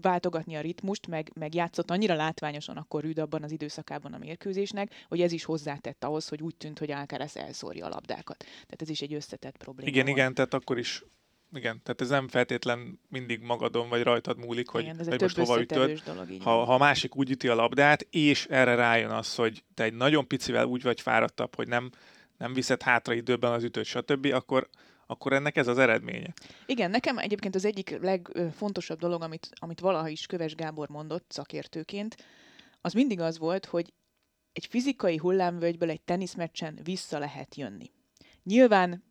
[0.00, 5.04] váltogatni a ritmust, meg, meg játszott annyira látványosan akkor Rüd abban az időszakában a mérkőzésnek,
[5.08, 8.38] hogy ez is hozzátett ahhoz, hogy úgy tűnt, hogy Alcaraz elszórja a labdákat.
[8.38, 9.90] Tehát ez is egy összetett probléma.
[9.90, 10.16] Igen, volt.
[10.16, 11.04] igen, tehát akkor is
[11.52, 15.36] igen, tehát ez nem feltétlen mindig magadon vagy rajtad múlik, hogy, igen, ez hogy most
[15.36, 16.02] hova ütöd.
[16.04, 16.30] dolog.
[16.30, 19.82] Így Ha, ha a másik úgy üti a labdát, és erre rájön az, hogy te
[19.82, 21.90] egy nagyon picivel úgy vagy fáradtabb, hogy nem,
[22.38, 24.68] nem viszed hátra időben az ütőt, stb., akkor,
[25.06, 26.32] akkor ennek ez az eredménye.
[26.66, 32.16] Igen, nekem egyébként az egyik legfontosabb dolog, amit, amit valaha is Köves Gábor mondott szakértőként,
[32.80, 33.92] az mindig az volt, hogy
[34.52, 37.90] egy fizikai hullámvölgyből egy teniszmeccsen vissza lehet jönni.
[38.42, 39.04] Nyilván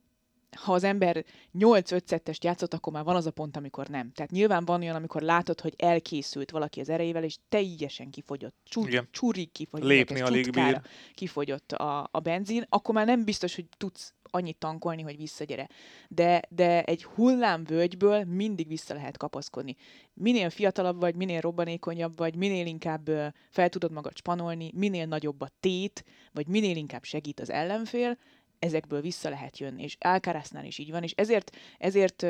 [0.56, 1.26] ha az ember
[1.60, 4.12] 8-5 szettest játszott, akkor már van az a pont, amikor nem.
[4.12, 9.08] Tehát nyilván van olyan, amikor látod, hogy elkészült valaki az erejével, és teljesen kifogyott, csur,
[9.12, 10.82] csurig kifogyott, Lépni alig bír.
[11.14, 15.70] kifogyott a, a benzin, akkor már nem biztos, hogy tudsz annyit tankolni, hogy visszagyere.
[16.10, 19.76] De, de egy hullámvölgyből mindig vissza lehet kapaszkodni.
[20.14, 23.10] Minél fiatalabb vagy, minél robbanékonyabb vagy, minél inkább
[23.50, 28.18] fel tudod magad spanolni, minél nagyobb a tét, vagy minél inkább segít az ellenfél,
[28.66, 32.26] ezekből vissza lehet jönni, és Alcaraznál is így van, és ezért, ezért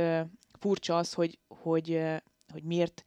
[0.59, 2.01] furcsa az, hogy, hogy,
[2.51, 3.05] hogy miért,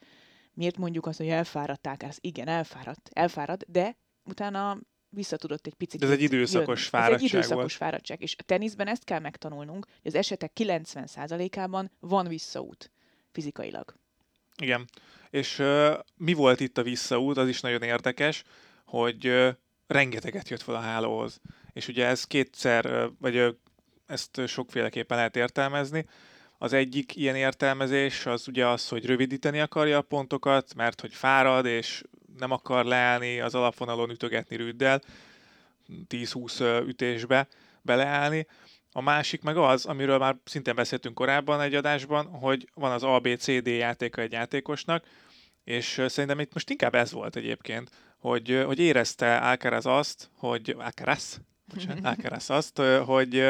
[0.53, 2.19] miért mondjuk azt, hogy elfáradt Alcaraz.
[2.21, 4.79] Igen, elfáradt, elfáradt, de utána
[5.11, 6.03] visszatudott egy picit.
[6.03, 6.89] Ez egy időszakos jönni.
[6.89, 7.73] fáradtság Ez egy időszakos volt.
[7.73, 12.91] fáradtság, és a teniszben ezt kell megtanulnunk, hogy az esetek 90%-ában van visszaút
[13.33, 13.95] fizikailag.
[14.63, 14.89] Igen,
[15.31, 18.43] és uh, mi volt itt a visszaút, az is nagyon érdekes,
[18.85, 19.49] hogy uh,
[19.87, 21.41] rengeteget jött fel a hálóhoz
[21.79, 23.57] és ugye ez kétszer, vagy
[24.07, 26.07] ezt sokféleképpen lehet értelmezni.
[26.59, 31.67] Az egyik ilyen értelmezés az ugye az, hogy rövidíteni akarja a pontokat, mert hogy fárad,
[31.67, 32.03] és
[32.39, 35.03] nem akar leállni az alapvonalon ütögetni rüddel,
[36.09, 37.49] 10-20 ütésbe
[37.83, 38.47] beleállni.
[38.93, 43.67] A másik meg az, amiről már szintén beszéltünk korábban egy adásban, hogy van az ABCD
[43.67, 45.05] játéka egy játékosnak,
[45.65, 51.41] és szerintem itt most inkább ez volt egyébként, hogy, hogy érezte Alcaraz azt, hogy Alcaraz,
[51.75, 53.45] bocsánat, Alcaraz azt, hogy,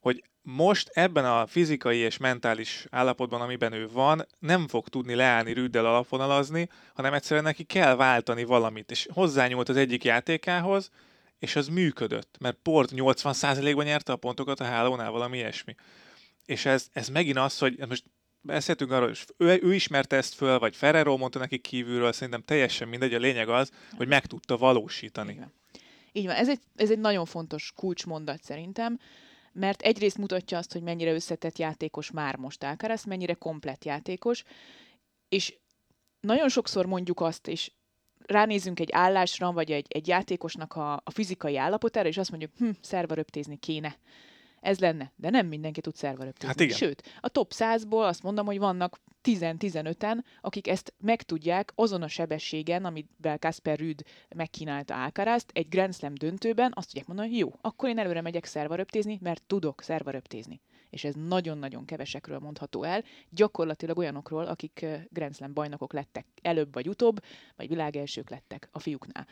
[0.00, 5.52] hogy most ebben a fizikai és mentális állapotban, amiben ő van, nem fog tudni leállni
[5.52, 8.90] rüddel alapvonalazni, hanem egyszerűen neki kell váltani valamit.
[8.90, 10.90] És hozzányúlt az egyik játékához,
[11.38, 15.74] és az működött, mert Port 80%-ban nyerte a pontokat a hálónál, valami ilyesmi.
[16.44, 18.04] És ez, ez megint az, hogy most
[18.40, 22.88] beszéltünk arról, hogy ő, ő ismerte ezt föl, vagy Ferrero mondta neki kívülről, szerintem teljesen
[22.88, 25.32] mindegy, a lényeg az, hogy meg tudta valósítani.
[25.32, 25.52] Igen.
[26.12, 28.98] Így van, ez egy, ez egy nagyon fontos kulcsmondat szerintem,
[29.52, 34.44] mert egyrészt mutatja azt, hogy mennyire összetett játékos már most Alcaraz, mennyire komplett játékos,
[35.28, 35.58] és
[36.20, 37.72] nagyon sokszor mondjuk azt, és
[38.26, 42.70] ránézünk egy állásra, vagy egy, egy játékosnak a, a fizikai állapotára, és azt mondjuk, hm,
[42.80, 43.96] szervaröptézni kéne
[44.62, 45.12] ez lenne.
[45.16, 46.48] De nem mindenki tud szerveröptézni.
[46.48, 46.76] Hát igen.
[46.76, 52.08] Sőt, a top 100-ból azt mondom, hogy vannak 10-15-en, akik ezt meg tudják azon a
[52.08, 54.02] sebességen, amivel Kasper Rüd
[54.36, 58.44] megkínálta Alcarazt, egy Grand Slam döntőben azt tudják mondani, hogy jó, akkor én előre megyek
[58.44, 60.60] szervaröptézni, mert tudok szervaröptézni.
[60.90, 66.88] És ez nagyon-nagyon kevesekről mondható el, gyakorlatilag olyanokról, akik Grand Slam bajnokok lettek előbb vagy
[66.88, 67.20] utóbb,
[67.56, 69.26] vagy világelsők lettek a fiúknál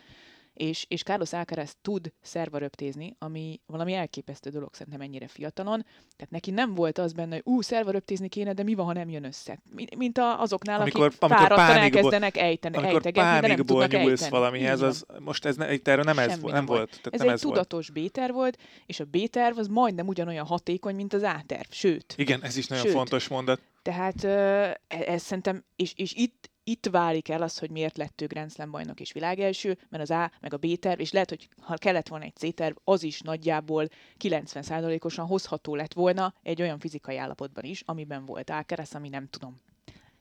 [0.53, 5.85] és, és Carlos Alcaraz tud szervaröptézni, ami valami elképesztő dolog szerintem ennyire fiatalon.
[6.15, 9.09] Tehát neki nem volt az benne, hogy ú, szervaröptézni kéne, de mi van, ha nem
[9.09, 9.61] jön össze.
[9.97, 14.29] Mint a, azoknál, amikor, akik amikor fáradtan elkezdenek ejteni, amikor ejtegetni, de nem tudnak ejteni.
[14.29, 16.89] valamihez, az, most ez ne, erről nem ez nem, nem volt.
[16.89, 20.95] Tehát ez nem egy ez tudatos B-terv volt, és a B-terv az majdnem ugyanolyan hatékony,
[20.95, 22.13] mint az A-terv, sőt.
[22.17, 23.61] Igen, ez is nagyon sőt, fontos mondat.
[23.81, 28.25] Tehát e, ez szerintem, és, és itt, itt válik el az, hogy miért lett ő
[28.25, 31.49] Grand Slam bajnok és világelső, mert az A meg a B terv, és lehet, hogy
[31.61, 33.87] ha kellett volna egy C terv, az is nagyjából
[34.19, 39.55] 90%-osan hozható lett volna egy olyan fizikai állapotban is, amiben volt Alcaraz, ami nem tudom,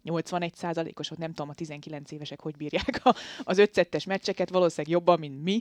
[0.02, 5.18] 81 százalékos, nem tudom, a 19 évesek hogy bírják a, az ötszettes meccseket, valószínűleg jobban,
[5.18, 5.60] mint mi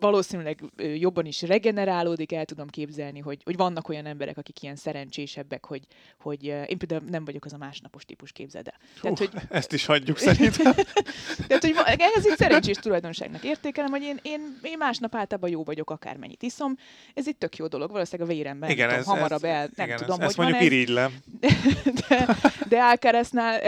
[0.00, 5.64] valószínűleg jobban is regenerálódik, el tudom képzelni, hogy, hogy vannak olyan emberek, akik ilyen szerencsésebbek,
[5.64, 5.82] hogy,
[6.18, 8.78] hogy én például nem vagyok az a másnapos típus, képzeld el.
[9.00, 9.30] Tehát, hogy...
[9.58, 10.72] Ezt is hagyjuk szerintem.
[11.48, 11.74] Tehát, hogy
[12.16, 16.76] ez egy szerencsés tulajdonságnak értékelem, hogy én, én, én másnap általában jó vagyok, akármennyit iszom.
[17.14, 19.98] Ez egy tök jó dolog, valószínűleg a véremben igen, tudom, ez, hamarabb el, nem igen,
[19.98, 21.12] tudom, ez, hogy ezt mondjuk irigylem.
[22.08, 22.36] De,
[22.68, 23.60] de, Alcaráznál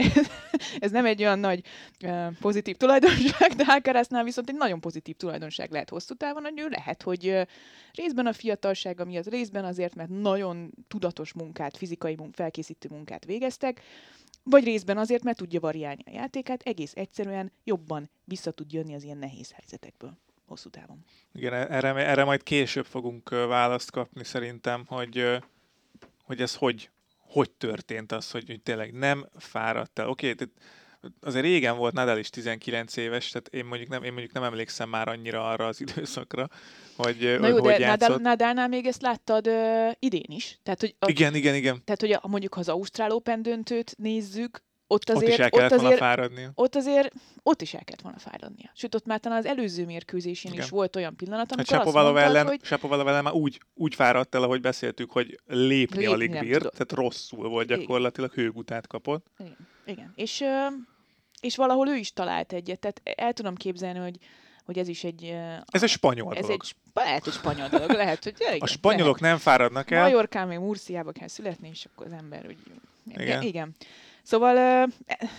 [0.78, 1.60] ez nem egy olyan nagy
[2.40, 7.02] pozitív tulajdonság, de Alcaráznál viszont egy nagyon pozitív tulajdonság lehet hosszú távon, hogy ő lehet,
[7.02, 7.46] hogy
[7.94, 13.80] részben a fiatalsága miatt, részben azért, mert nagyon tudatos munkát, fizikai munk, felkészítő munkát végeztek,
[14.42, 19.02] vagy részben azért, mert tudja variálni a játékát, egész egyszerűen jobban vissza tud jönni az
[19.02, 21.04] ilyen nehéz helyzetekből hosszú távon.
[21.32, 25.38] Igen, erre, erre majd később fogunk választ kapni szerintem, hogy,
[26.22, 30.08] hogy ez hogy, hogy történt az, hogy, hogy tényleg nem fáradt el.
[30.08, 30.46] Oké, okay,
[31.20, 34.88] azért régen volt Nadal is 19 éves, tehát én mondjuk nem, én mondjuk nem emlékszem
[34.88, 36.48] már annyira arra az időszakra,
[36.96, 40.58] hogy Na jó, hogy de Nadal, Nadalnál még ezt láttad uh, idén is.
[40.62, 41.82] Tehát, hogy a, igen, igen, igen.
[41.84, 45.50] Tehát, hogy a, mondjuk ha az Ausztrál Open döntőt nézzük, ott Ott azért, is el
[45.50, 46.50] kellett ott volna azért, fáradnia.
[46.54, 48.70] ott azért, ott is el kellett volna fáradnia.
[48.74, 50.64] Sőt, ott már talán az előző mérkőzésén Igen.
[50.64, 53.60] is volt olyan pillanat, Hát amikor azt Sapovalov mondtad, ellen, hogy Sapovalov ellen már úgy,
[53.74, 56.72] úgy fáradt el, ahogy beszéltük, hogy lépni, Lépni alig nem bír, tudott.
[56.72, 57.78] tehát rosszul volt Igen.
[57.78, 59.26] gyakorlatilag, hőgutát kapott.
[59.38, 60.12] Igen, igen.
[60.16, 60.66] És, ö,
[61.40, 64.18] és valahol ő is talált egyet, tehát el tudom képzelni, hogy,
[64.64, 65.24] hogy ez is egy...
[65.66, 66.60] Ez egy spanyol ez dolog.
[66.62, 70.02] egy, lehet, hogy spanyol dolog, lehet, hogy ja, igen, A spanyolok nem fáradnak el.
[70.02, 72.58] Majorkán, még Murciába kell születni, és akkor az ember úgy...
[73.14, 73.42] Igen.
[73.42, 73.74] Igen.
[74.22, 74.88] Szóval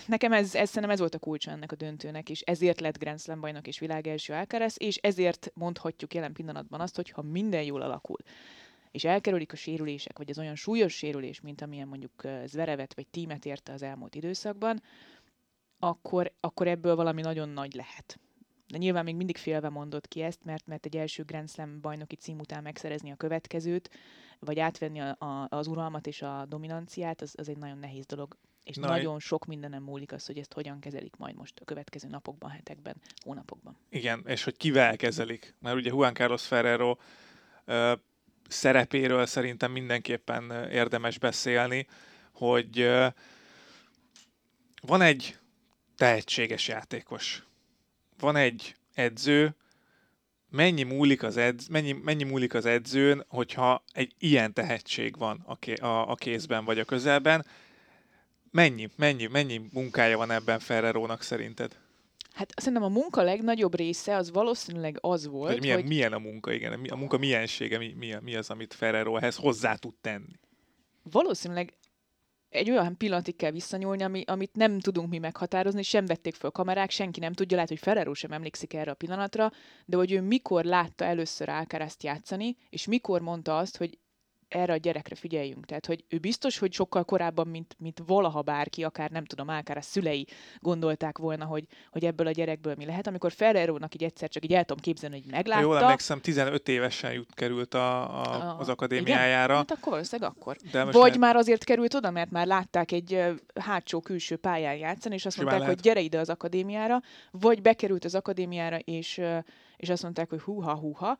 [0.05, 3.19] nekem ez, ez, szerintem ez volt a kulcsa ennek a döntőnek, és ezért lett Grand
[3.19, 7.63] Slam bajnok és világ első Alcaraz, és ezért mondhatjuk jelen pillanatban azt, hogy ha minden
[7.63, 8.17] jól alakul,
[8.91, 13.45] és elkerülik a sérülések, vagy az olyan súlyos sérülés, mint amilyen mondjuk Zverevet vagy tímet
[13.45, 14.81] érte az elmúlt időszakban,
[15.79, 18.19] akkor, akkor ebből valami nagyon nagy lehet.
[18.67, 22.15] De nyilván még mindig félve mondott ki ezt, mert, mert egy első Grand Slam bajnoki
[22.15, 23.89] cím után megszerezni a következőt,
[24.39, 28.37] vagy átvenni a, a, az uralmat és a dominanciát, az, az egy nagyon nehéz dolog.
[28.63, 32.07] És Na, nagyon sok mindenem múlik az, hogy ezt hogyan kezelik majd most a következő
[32.07, 33.77] napokban, hetekben, hónapokban.
[33.89, 35.55] Igen, és hogy kivel kezelik.
[35.59, 36.97] Mert ugye Juan Carlos Ferrero
[37.65, 37.93] ö,
[38.47, 41.87] szerepéről szerintem mindenképpen érdemes beszélni,
[42.31, 43.07] hogy ö,
[44.81, 45.37] van egy
[45.97, 47.43] tehetséges játékos,
[48.19, 49.55] van egy edző,
[50.49, 55.55] mennyi múlik az, edz, mennyi, mennyi múlik az edzőn, hogyha egy ilyen tehetség van a,
[55.55, 57.45] ké, a, a kézben vagy a közelben,
[58.51, 61.77] mennyi, mennyi, mennyi munkája van ebben Ferrerónak szerinted?
[62.33, 66.19] Hát szerintem a munka legnagyobb része az valószínűleg az volt, Hogy milyen, hogy milyen a
[66.19, 66.85] munka, igen.
[66.89, 70.39] A munka miensége, mi, mi, mi az, amit Ferrero ehhez hozzá tud tenni.
[71.11, 71.73] valószínűleg
[72.49, 76.89] egy olyan pillanatig kell visszanyúlni, ami, amit nem tudunk mi meghatározni, sem vették föl kamerák,
[76.89, 79.51] senki nem tudja, lehet, hogy Ferrero sem emlékszik erre a pillanatra,
[79.85, 83.97] de hogy ő mikor látta először Alcarazt játszani, és mikor mondta azt, hogy
[84.49, 85.65] erre a gyerekre figyeljünk.
[85.65, 89.85] Tehát, hogy ő biztos, hogy sokkal korábban, mint, mint valaha bárki, akár nem tudom, Alcaraz
[89.85, 90.27] szülei
[90.59, 93.07] gondolták volna, hogy, hogy ebből a gyerekből mi lehet.
[93.07, 95.61] Amikor Ferrerónak így egyszer csak így el tudom képzelni, hogy meglátta.
[95.61, 99.43] jól emlékszem, 15 évesen jut került a, a, a- az akadémiájára.
[99.53, 99.55] Igen?
[99.57, 100.55] Hát akkor valószínűleg akkor.
[100.71, 103.23] De Vagy lehet- már azért került oda, mert már látták egy
[103.55, 105.83] hátsó külső pályán játszani, és azt Simán mondták, lehet.
[105.83, 109.21] hogy gyere ide az akadémiára, vagy bekerült az akadémiára, és,
[109.77, 111.17] és azt mondták, hogy húha, húha.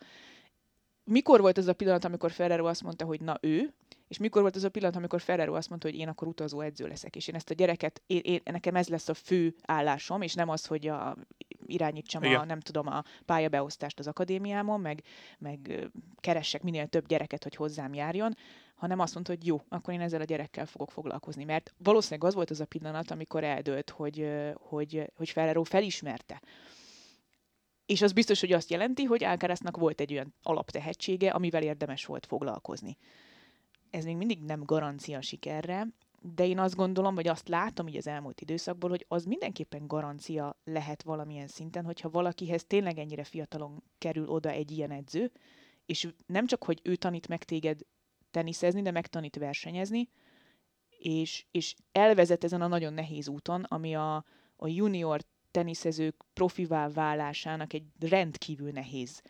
[1.10, 3.74] Mikor volt az a pillanat, amikor Ferrero azt mondta, hogy na ő,
[4.08, 6.88] és mikor volt az a pillanat, amikor Ferrero azt mondta, hogy én akkor utazó edző
[6.88, 10.34] leszek, és én ezt a gyereket, én, én, nekem ez lesz a fő állásom, és
[10.34, 11.16] nem az, hogy a,
[11.66, 12.46] irányítsam a, Igen.
[12.46, 15.04] nem tudom, a pályabeosztást az akadémiámon, meg,
[15.40, 15.90] meg
[16.20, 18.36] keressek minél több gyereket, hogy hozzám járjon,
[18.76, 21.44] hanem azt mondta, hogy jó, akkor én ezzel a gyerekkel fogok foglalkozni.
[21.44, 26.42] Mert valószínűleg az volt az a pillanat, amikor eldőlt, hogy, hogy, hogy Ferrero felismerte.
[27.88, 32.26] És az biztos, hogy azt jelenti, hogy Alcaraznak volt egy olyan alaptehetsége, amivel érdemes volt
[32.26, 32.98] foglalkozni.
[33.90, 35.88] Ez még mindig nem garancia sikerre,
[36.22, 40.60] de én azt gondolom, vagy azt látom így az elmúlt időszakból, hogy az mindenképpen garancia
[40.64, 45.32] lehet valamilyen szinten, hogyha valakihez tényleg ennyire fiatalon kerül oda egy ilyen edző,
[45.86, 47.80] és nem csak, hogy ő tanít meg téged
[48.32, 50.10] teniszezni, de megtanít versenyezni,
[50.90, 54.16] és, és elvezet ezen a nagyon nehéz úton, ami a,
[54.56, 59.22] a junior teniszezők profivá válásának egy rendkívül nehéz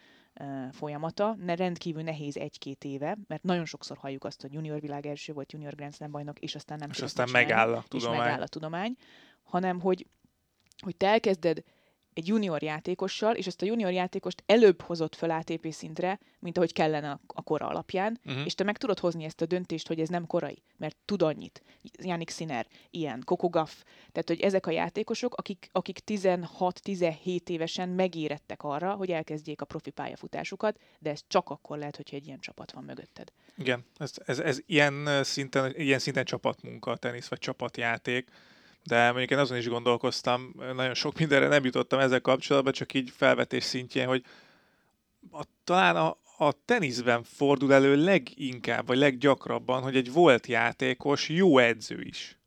[0.71, 5.33] folyamata, ne rendkívül nehéz egy-két éve, mert nagyon sokszor halljuk azt, hogy junior világ első
[5.33, 8.19] volt, junior Grand Slam bajnok, és aztán nem és aztán megáll a és tudomány.
[8.19, 8.95] megáll a tudomány,
[9.43, 10.07] hanem hogy,
[10.77, 11.63] hogy te elkezded
[12.17, 16.73] egy junior játékossal, és ezt a junior játékost előbb hozott fel ATP szintre, mint ahogy
[16.73, 18.39] kellene a, kora alapján, Mhm.
[18.45, 21.61] és te meg tudod hozni ezt a döntést, hogy ez nem korai, mert tud annyit.
[22.03, 23.71] Yannick Sinner, ilyen, Coco Gauff,
[24.11, 29.89] tehát hogy ezek a játékosok, akik, akik 16-17 évesen megérettek arra, hogy elkezdjék a profi
[29.91, 33.31] pályafutásukat, de ez csak akkor lehet, hogyha egy ilyen csapat van mögötted.
[33.57, 38.29] Igen, ez, ez, ez ilyen, szinten, ilyen szinten csapatmunka a tenisz, vagy csapatjáték,
[38.87, 43.09] de mondjuk én azon is gondolkoztam, nagyon sok mindenre nem jutottam ezzel kapcsolatban, csak így
[43.15, 44.23] felvetés szintjén, hogy
[45.31, 51.57] a, talán a, a teniszben fordul elő leginkább, vagy leggyakrabban, hogy egy volt játékos jó
[51.57, 52.37] edző is.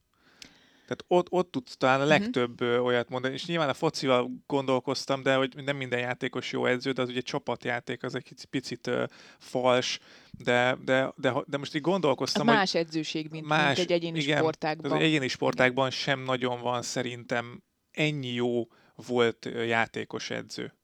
[0.91, 2.85] Tehát ott, ott tudsz talán a legtöbb uh-huh.
[2.85, 7.03] olyat mondani, és nyilván a focival gondolkoztam, de hogy nem minden játékos jó edző, de
[7.03, 9.05] az ugye csapatjáték, az egy picit uh,
[9.39, 9.99] fals,
[10.31, 13.97] de, de, de, de most így Az gondolkoztam, hogy más edzőség, mint, más, mint egy
[13.97, 14.93] egyéni igen, sportágban.
[14.93, 20.75] Az egyéni sportákban sem nagyon van szerintem ennyi jó volt játékos edző.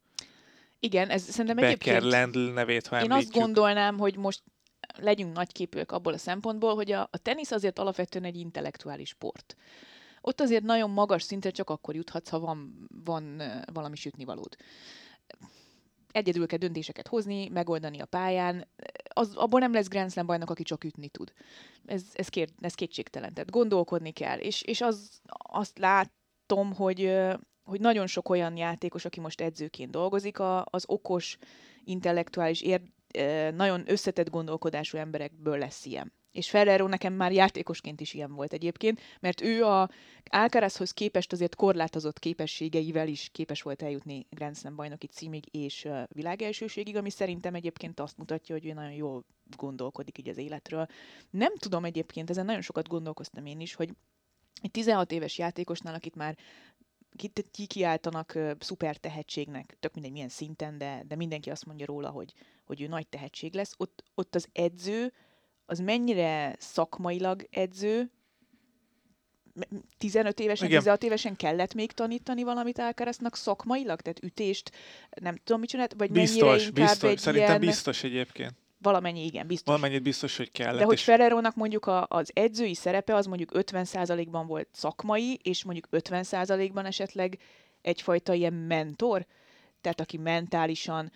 [0.79, 2.12] Igen, ez szerintem Becker, egyébként...
[2.12, 3.42] Lendl nevét, ha Én azt említjük.
[3.42, 4.42] gondolnám, hogy most
[4.97, 9.57] legyünk nagyképűek abból a szempontból, hogy a, a tenisz azért alapvetően egy intellektuális sport.
[10.29, 14.57] Ott azért nagyon magas szintre csak akkor juthatsz, ha van, van valami sütnivalód.
[16.11, 18.69] Egyedül kell döntéseket hozni, megoldani a pályán.
[19.09, 21.33] az, abból nem lesz Grand Slam bajnok, aki csak ütni tud.
[21.85, 23.35] Ez, ez, kér, ez kétségtelen.
[23.35, 24.39] Tehát gondolkodni kell.
[24.39, 27.12] És, és az, azt látom, hogy,
[27.64, 31.39] hogy nagyon sok olyan játékos, aki most edzőként dolgozik, a, az okos,
[31.85, 32.83] intellektuális, ér,
[33.55, 36.12] nagyon összetett gondolkodású emberekből lesz ilyen.
[36.37, 39.91] És Ferrero nekem már játékosként is ilyen volt egyébként, mert ő a
[40.24, 46.97] Alcarazhoz képest azért korlátozott képességeivel is képes volt eljutni Grand Slam bajnoki címig és világelsőségig,
[46.97, 49.24] ami szerintem egyébként azt mutatja, hogy ő nagyon jól
[49.57, 50.87] gondolkodik így az életről.
[51.30, 53.91] Nem tudom egyébként, ezen nagyon sokat gondolkoztam én is, hogy
[54.62, 56.37] egy 16 éves játékosnál, akit már
[57.51, 62.32] kikiáltanak uh, szuper tehetségnek, tök mindegy milyen szinten, de, de mindenki azt mondja róla, hogy,
[62.64, 65.12] hogy ő nagy tehetség lesz, ott, ott az edző
[65.67, 68.11] az mennyire szakmailag edző,
[69.99, 70.79] 15 évesen, Igen.
[70.79, 74.01] 16 évesen kellett még tanítani valamit Alcaraznak szakmailag?
[74.01, 74.71] Tehát ütést,
[75.21, 75.95] nem tudom, mit csinált?
[75.97, 77.61] Vagy biztos, mennyire inkább biztos, egy szerintem ilyen...
[77.61, 78.53] biztos egyébként.
[78.79, 79.75] Valamennyi, igen, biztos.
[79.75, 80.79] Valamennyit biztos, hogy kellett.
[80.79, 81.03] De hogy és...
[81.03, 87.39] Ferrerónak mondjuk a, az edzői szerepe az mondjuk 50%-ban volt szakmai, és mondjuk 50%-ban esetleg
[87.83, 89.27] egyfajta ilyen mentor,
[89.87, 91.12] tehát aki mentálisan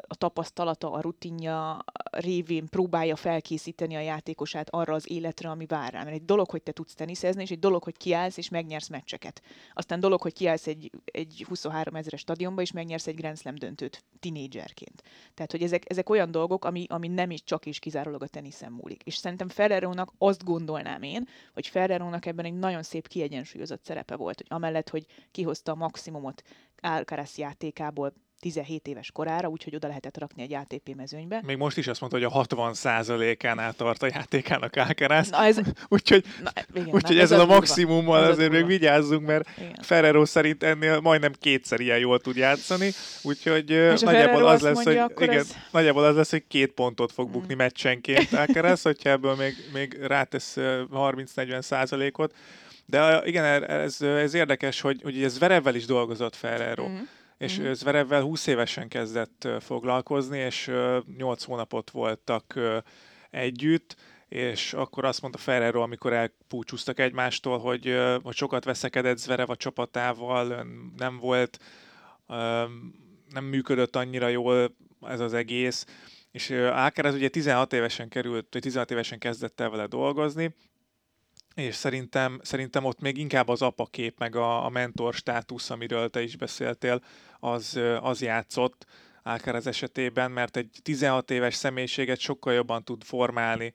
[0.00, 6.02] a tapasztalata, a rutinja révén próbálja felkészíteni a játékosát arra az életre, ami vár rá.
[6.02, 9.42] Mert egy dolog, hogy te tudsz teniszezni, és egy dolog, hogy kiállsz és megnyersz meccseket.
[9.74, 14.04] Aztán dolog, hogy kiállsz egy, egy 23 ezeres stadionba, és megnyersz egy Grand Slam döntőt
[14.20, 15.02] tinédzserként.
[15.34, 18.72] Tehát, hogy ezek, ezek olyan dolgok, ami, ami nem is csak is kizárólag a teniszen
[18.72, 19.02] múlik.
[19.02, 24.36] És szerintem Ferrerónak azt gondolnám én, hogy Ferrerónak ebben egy nagyon szép kiegyensúlyozott szerepe volt,
[24.36, 26.42] hogy amellett, hogy kihozta a maximumot
[26.80, 28.12] Alcaraz játékából
[28.46, 31.40] 17 éves korára, úgyhogy oda lehetett rakni egy ATP mezőnybe.
[31.44, 35.30] Még most is azt mondta, hogy a 60%-ánál tart a játékának Alcaraz.
[35.30, 35.58] Na ez...
[35.88, 39.78] úgyhogy na, igen, úgyhogy ezzel a maximummal ez azért még vigyázzunk, mert igen.
[39.82, 42.90] Ferrero szerint ennél majdnem kétszer ilyen jól tud játszani,
[43.22, 45.54] úgyhogy És nagyjából az lesz, mondja, hogy, igen, ez...
[45.70, 47.56] nagyjából az lesz, hogy két pontot fog bukni mm.
[47.56, 52.34] meccsenként Alcaraz, hogyha ebből még, még rátesz 30-40 százalékot.
[52.84, 56.88] De igen, ez, ez érdekes, hogy, hogy ez Verevvel is dolgozott Ferrero.
[56.88, 56.98] Mm
[57.38, 57.72] és mm-hmm.
[57.72, 60.70] Zverevvel 20 évesen kezdett foglalkozni, és
[61.16, 62.54] 8 hónapot voltak
[63.30, 63.96] együtt,
[64.28, 70.66] és akkor azt mondta Ferrero, amikor elpúcsúztak egymástól, hogy, hogy sokat veszekedett Zverev a csapatával,
[70.96, 71.58] nem volt,
[73.30, 75.86] nem működött annyira jól ez az egész,
[76.30, 80.54] és Alcaraz ugye 16 évesen került, vagy 16 évesen kezdett el vele dolgozni,
[81.56, 86.22] és szerintem, szerintem ott még inkább az apakép, meg a, a mentor státusz, amiről te
[86.22, 87.02] is beszéltél,
[87.40, 88.86] az, az játszott
[89.22, 93.72] Alcaraz esetében, mert egy 16 éves személyiséget sokkal jobban tud formálni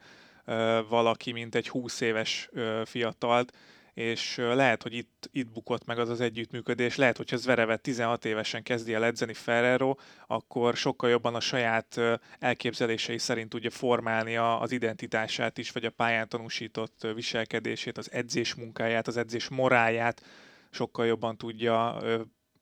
[0.89, 2.49] valaki, mint egy 20 éves
[2.86, 3.53] fiatalt,
[3.93, 6.95] és lehet, hogy itt, itt bukott meg az az együttműködés.
[6.95, 9.95] Lehet, hogyha Zverevet 16 évesen kezdi el edzeni Ferrero,
[10.27, 11.99] akkor sokkal jobban a saját
[12.39, 19.07] elképzelései szerint tudja formálni az identitását is, vagy a pályán tanúsított viselkedését, az edzés munkáját,
[19.07, 20.21] az edzés moráját
[20.69, 21.97] sokkal jobban tudja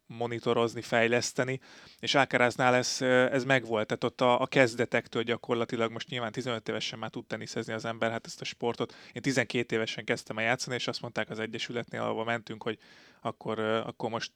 [0.09, 1.59] monitorozni, fejleszteni,
[1.99, 3.01] és Alcaraznál ez,
[3.31, 7.73] ez megvolt, tehát ott a, a kezdetektől gyakorlatilag most nyilván 15 évesen már tud teniszezni
[7.73, 8.95] az ember, hát ezt a sportot.
[9.13, 12.77] Én 12 évesen kezdtem el játszani, és azt mondták az Egyesületnél, ahova mentünk, hogy
[13.21, 14.31] akkor, akkor most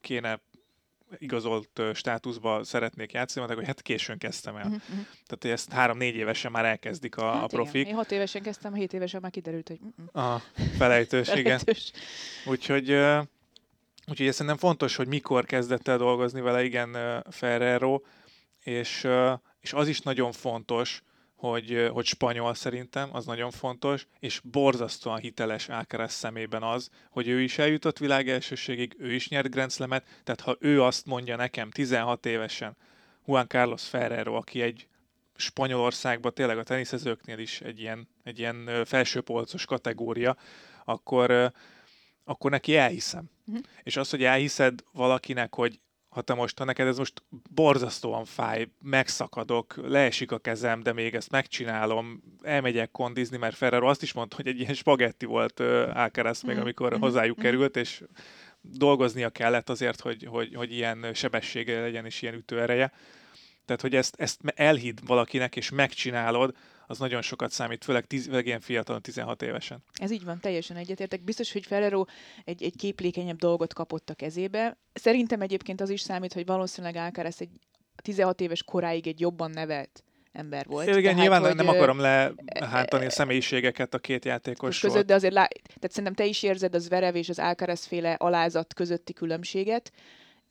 [0.00, 0.40] kéne
[1.18, 4.66] igazolt státuszba szeretnék játszani, mondták, hogy hát későn kezdtem el.
[4.66, 5.06] Uh-huh.
[5.26, 7.74] Tehát ezt három-négy évesen már elkezdik a, hát a profik.
[7.74, 7.86] Igen.
[7.86, 9.78] Én hat évesen kezdtem, hét évesen már kiderült, hogy...
[10.14, 10.40] Uh-uh.
[10.78, 11.60] felejtős, igen.
[12.46, 12.98] Úgyhogy
[14.08, 18.00] Úgyhogy szerintem fontos, hogy mikor kezdett el dolgozni vele, igen, Ferrero,
[18.60, 19.06] és,
[19.60, 21.02] és az is nagyon fontos,
[21.36, 27.40] hogy, hogy spanyol szerintem, az nagyon fontos, és borzasztóan hiteles Alcaraz szemében az, hogy ő
[27.40, 28.28] is eljutott világ
[28.98, 32.76] ő is nyert Grand Slam-et, tehát ha ő azt mondja nekem 16 évesen,
[33.26, 34.88] Juan Carlos Ferrero, aki egy
[35.36, 40.36] Spanyolországban tényleg a teniszezőknél is egy ilyen, egy ilyen felsőpolcos kategória,
[40.84, 41.52] akkor,
[42.28, 43.24] akkor neki elhiszem.
[43.46, 43.64] Uh-huh.
[43.82, 48.68] És az, hogy elhiszed valakinek, hogy ha te most, ha neked ez most borzasztóan fáj,
[48.82, 54.36] megszakadok, leesik a kezem, de még ezt megcsinálom, elmegyek kondizni, mert Ferrero azt is mondta,
[54.36, 56.62] hogy egy ilyen spagetti volt uh, Alcaraz még, mhm.
[56.62, 57.02] amikor uh-huh.
[57.02, 58.02] hozzájuk került, és
[58.60, 62.92] dolgoznia kellett azért, hogy, hogy, hogy ilyen sebessége legyen és ilyen ütőereje.
[63.64, 66.56] Tehát, hogy ezt, ezt elhidd valakinek, és megcsinálod,
[66.86, 69.78] az nagyon sokat számít, főleg, tíz, főleg ilyen fiatalon, 16 évesen.
[69.92, 71.22] Ez így van, teljesen egyetértek.
[71.22, 72.04] Biztos, hogy Ferrero
[72.44, 74.76] egy, egy képlékenyebb dolgot kapott a kezébe.
[74.92, 77.50] Szerintem egyébként az is számít, hogy valószínűleg Alcaraz egy
[78.02, 80.86] 16 éves koráig egy jobban nevelt ember volt.
[80.86, 85.34] Igen, tehát, nyilván hogy, nem akarom lehántani a személyiségeket a két játékos között, de azért
[85.34, 85.46] lá...
[85.64, 89.92] tehát szerintem te is érzed az Verev és az Alcaraz féle alázat közötti különbséget,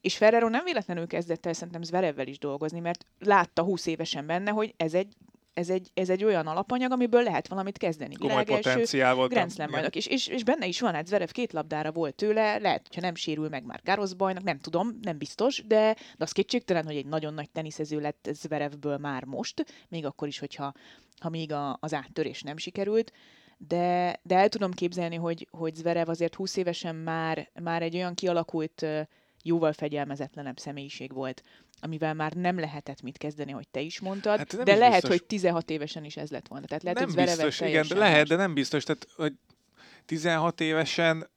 [0.05, 4.51] és Ferrero nem véletlenül kezdett el szerintem Zverevvel is dolgozni, mert látta 20 évesen benne,
[4.51, 5.13] hogy ez egy
[5.55, 8.15] ez egy, ez egy olyan alapanyag, amiből lehet valamit kezdeni.
[8.15, 9.31] Komoly potenciál volt.
[9.31, 9.95] Grand Slam bajnok.
[9.95, 13.15] És, és, és, benne is van, hát Zverev két labdára volt tőle, lehet, hogyha nem
[13.15, 17.05] sérül meg már Garros bajnok, nem tudom, nem biztos, de, de az kétségtelen, hogy egy
[17.05, 20.73] nagyon nagy teniszező lett Zverevből már most, még akkor is, hogyha
[21.19, 23.11] ha még a, az áttörés nem sikerült
[23.57, 28.13] de, de el tudom képzelni, hogy, hogy Zverev azért 20 évesen már, már egy olyan
[28.13, 28.85] kialakult,
[29.47, 31.43] jóval fegyelmezetlenebb személyiség volt,
[31.79, 35.09] amivel már nem lehetett mit kezdeni, hogy te is mondtad, hát de lehet, biztos.
[35.09, 36.65] hogy 16 évesen is ez lett volna.
[36.65, 38.83] Tehát lehet, nem hogy biztos, igen, de lehet, de nem biztos.
[38.83, 39.33] Tehát, hogy
[40.05, 41.29] 16 évesen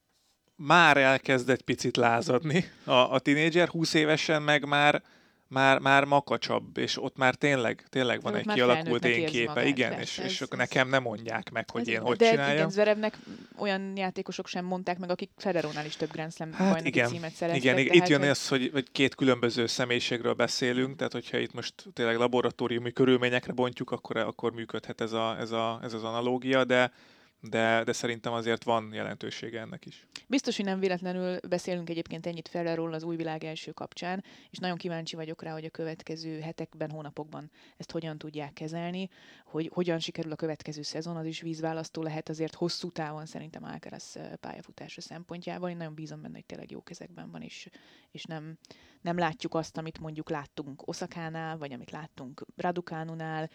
[0.56, 5.02] már elkezd egy picit lázadni a, a tinédzser, 20 évesen meg már
[5.48, 10.18] már, már makacsabb, és ott már tényleg, tényleg van egy kialakult én képe, igen, és,
[10.18, 12.56] ez, és ez, nekem nem mondják meg, hogy ez, én hogy de csináljam.
[12.56, 13.18] igen, Zverevnek
[13.56, 17.62] olyan játékosok sem mondták meg, akik Federónál is több Grand Slam hát igen, címet szereztek.
[17.64, 17.94] Igen, igen.
[17.94, 18.28] itt jön hogy...
[18.28, 23.90] az, hogy, hogy két különböző személyiségről beszélünk, tehát hogyha itt most tényleg laboratóriumi körülményekre bontjuk,
[23.90, 26.92] akkor, akkor működhet ez, a, ez, a, ez az analógia, de
[27.40, 30.06] de, de szerintem azért van jelentősége ennek is.
[30.26, 34.76] Biztos, hogy nem véletlenül beszélünk egyébként ennyit Ferreról az új világ első kapcsán, és nagyon
[34.76, 39.08] kíváncsi vagyok rá, hogy a következő hetekben, hónapokban ezt hogyan tudják kezelni,
[39.44, 44.18] hogy hogyan sikerül a következő szezon, az is vízválasztó lehet azért hosszú távon szerintem Alcaraz
[44.40, 45.70] pályafutása szempontjából.
[45.70, 47.68] Én nagyon bízom benne, hogy tényleg jó kezekben van, és,
[48.10, 48.58] és nem,
[49.00, 53.50] nem látjuk azt, amit mondjuk láttunk Oszakánál, vagy amit láttunk Radukánunál,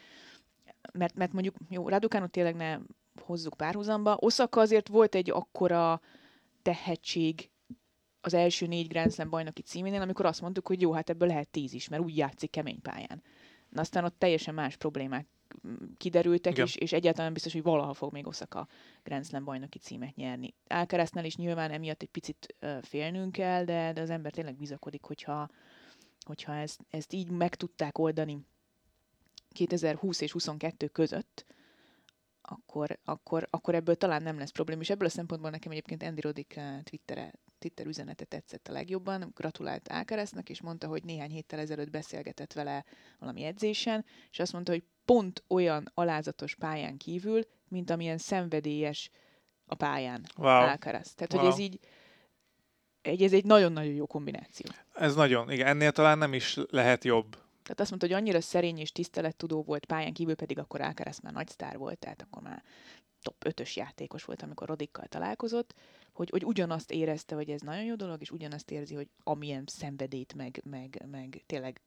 [0.93, 2.77] mert, mert mondjuk, jó, Raducanu tényleg ne
[3.21, 4.17] hozzuk párhuzamba.
[4.19, 6.01] Oszaka azért volt egy akkora
[6.61, 7.51] tehetség
[8.21, 11.49] az első négy Grand Slam bajnoki címénél, amikor azt mondtuk, hogy jó, hát ebből lehet
[11.49, 13.23] tíz is, mert úgy játszik kemény pályán.
[13.69, 15.27] Na aztán ott teljesen más problémák
[15.67, 18.67] mm, kiderültek, és, és egyáltalán biztos, hogy valaha fog még Osaka
[19.03, 20.53] Grand Slam bajnoki címet nyerni.
[20.67, 25.03] Alcarazznál is nyilván emiatt egy picit uh, félnünk kell, de, de az ember tényleg bizakodik,
[25.03, 25.49] hogyha,
[26.25, 28.45] hogyha ezt, ezt így meg tudták oldani
[29.49, 31.45] 2020 és 22 között,
[32.53, 34.81] akkor, akkor, akkor ebből talán nem lesz probléma.
[34.81, 39.31] És ebből a szempontból nekem egyébként Andy Roddick eh, Twittere, Twitter üzenete tetszett a legjobban.
[39.35, 42.85] Gratulált Ákeresznek, és mondta, hogy néhány héttel ezelőtt beszélgetett vele
[43.19, 49.09] valami edzésen, és azt mondta, hogy pont olyan alázatos pályán kívül, mint amilyen szenvedélyes
[49.65, 50.47] a pályán wow.
[50.47, 51.13] Alcaraz.
[51.13, 51.41] Tehát, wow.
[51.41, 51.79] hogy ez így
[53.01, 54.71] egy, ez egy nagyon-nagyon jó kombináció.
[54.93, 57.37] Ez nagyon, igen, ennél talán nem is lehet jobb.
[57.63, 61.33] Tehát azt mondta, hogy annyira szerény és tisztelettudó volt pályán kívül, pedig akkor Alcaraz már
[61.33, 62.63] nagy sztár volt, tehát akkor már
[63.21, 65.73] top 5-ös játékos volt, amikor Rodikkal találkozott,
[66.13, 70.33] hogy, hogy ugyanazt érezte, hogy ez nagyon jó dolog, és ugyanazt érzi, hogy amilyen szenvedét,
[70.33, 71.81] meg, meg, meg tényleg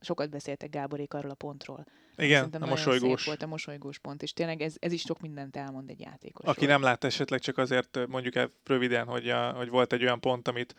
[0.00, 1.86] sokat beszéltek Gáborék arról a pontról.
[2.16, 3.24] Igen, Szerintem a mosolygós.
[3.24, 6.46] volt a mosolygós pont, és tényleg ez, ez is sok mindent elmond egy játékos.
[6.46, 10.20] Aki nem lát esetleg csak azért mondjuk el röviden, hogy, a, hogy volt egy olyan
[10.20, 10.74] pont, amit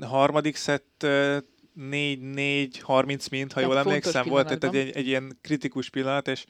[0.00, 1.06] harmadik szett
[1.80, 6.44] 4-4-30 mint, ha jól emlékszem, volt egy, egy, egy ilyen kritikus pillanat, és,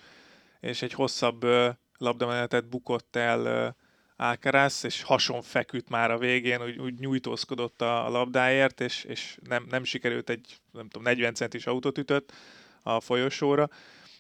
[0.61, 1.69] és egy hosszabb uh,
[1.99, 3.75] labdamenetet bukott el
[4.19, 9.39] uh, és hason feküdt már a végén, úgy, úgy nyújtózkodott a, a labdáért, és, és
[9.49, 12.33] nem, nem sikerült egy, nem tudom, 40 centis autót ütött
[12.83, 13.69] a folyosóra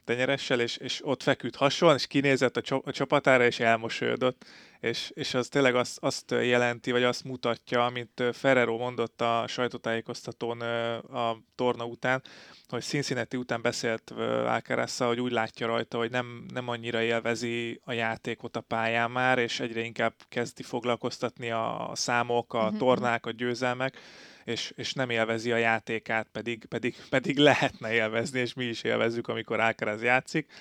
[0.04, 4.44] tenyeressel, és, és ott feküdt hason, és kinézett a, a csapatára, és elmosolyodott.
[4.80, 10.60] És, és az tényleg azt, azt jelenti, vagy azt mutatja, amit Ferrero mondott a sajtótájékoztatón
[11.00, 12.22] a torna után,
[12.68, 14.10] hogy Cincinnati után beszélt
[14.46, 19.38] alcaraz hogy úgy látja rajta, hogy nem, nem annyira élvezi a játékot a pályán már,
[19.38, 23.98] és egyre inkább kezdi foglalkoztatni a számok, a mhm, tornák, a győzelmek,
[24.44, 29.28] és, és nem élvezi a játékát, pedig, pedig, pedig lehetne élvezni, és mi is élvezzük,
[29.28, 30.52] amikor Alcaraz játszik.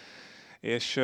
[0.59, 0.99] És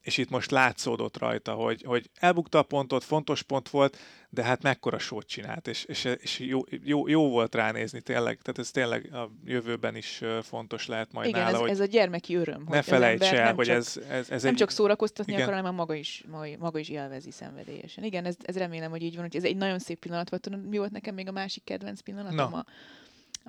[0.00, 3.98] és itt most látszódott rajta, hogy, hogy elbukta a pontot, fontos pont volt,
[4.30, 8.58] de hát mekkora sót csinált, és, és, és jó, jó, jó volt ránézni tényleg, tehát
[8.58, 12.34] ez tényleg a jövőben is fontos lehet majd igen, nála, ez, hogy ez a gyermeki
[12.34, 12.64] öröm.
[12.68, 14.58] Ne felejts el, hogy csak, ez, ez, ez Nem egy...
[14.58, 15.44] csak szórakoztatni igen.
[15.44, 16.24] akar, hanem maga is,
[16.58, 18.04] maga is élvezi szenvedélyesen.
[18.04, 20.68] Igen, ez, ez remélem, hogy így van, hogy ez egy nagyon szép pillanat volt.
[20.68, 22.50] Mi volt nekem még a másik kedvenc pillanatom?
[22.50, 22.56] No.
[22.56, 22.64] A,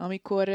[0.01, 0.49] amikor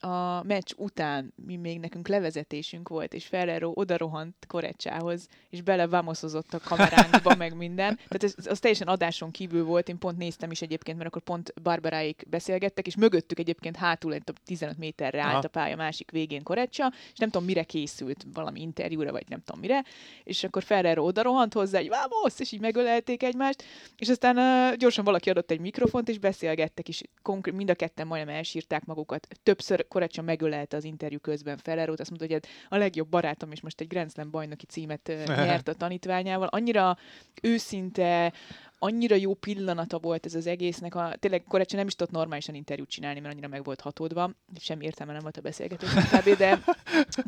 [0.00, 6.60] a meccs után mi még nekünk levezetésünk volt, és Ferrero odarohant Korecsához, és belevámoszozott a
[6.64, 7.96] kameránkba, meg minden.
[7.96, 11.52] Tehát ez, az teljesen adáson kívül volt, én pont néztem is egyébként, mert akkor pont
[11.62, 15.44] Barbaráik beszélgettek, és mögöttük egyébként hátul egy 15 méterre állt Aha.
[15.44, 19.60] a pálya másik végén Korecsa, és nem tudom, mire készült, valami interjúra, vagy nem tudom
[19.60, 19.84] mire,
[20.24, 23.64] és akkor Ferrero odarohant hozzá, egy vámosz, és így megölelték egymást,
[23.96, 28.06] és aztán uh, gyorsan valaki adott egy mikrofont, és beszélgettek, és konkrét, mind a ketten
[28.06, 29.28] majdnem elsírták magukat.
[29.42, 33.60] Többször Korecsa megölelte az interjú közben Ferrerót, azt mondta, hogy hát a legjobb barátom, és
[33.60, 36.48] most egy Grand Slam bajnoki címet nyert a tanítványával.
[36.48, 36.96] Annyira
[37.42, 38.32] őszinte,
[38.78, 40.94] annyira jó pillanata volt ez az egésznek.
[40.94, 44.30] A, tényleg Korecs nem is tudott normálisan interjút csinálni, mert annyira meg volt hatódva.
[44.60, 46.36] Semmi értelme nem volt a beszélgetés kb.
[46.36, 46.60] De,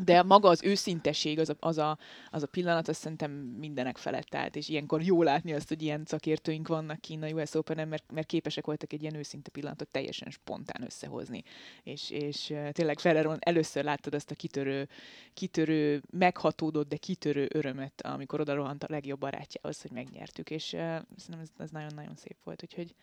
[0.05, 1.97] de maga az őszintesség, az a, az, a,
[2.29, 6.03] az a pillanat, azt szerintem mindenek felett állt, és ilyenkor jó látni azt, hogy ilyen
[6.05, 10.29] szakértőink vannak kín a US open mert, mert képesek voltak egy ilyen őszinte pillanatot teljesen
[10.29, 11.43] spontán összehozni.
[11.83, 14.87] És, és tényleg Ferreron először láttad azt a kitörő,
[15.33, 20.79] kitörő, meghatódott, de kitörő örömet, amikor oda rohant a legjobb barátjához, hogy megnyertük, és uh,
[21.15, 22.95] szerintem ez, ez nagyon-nagyon szép volt, úgyhogy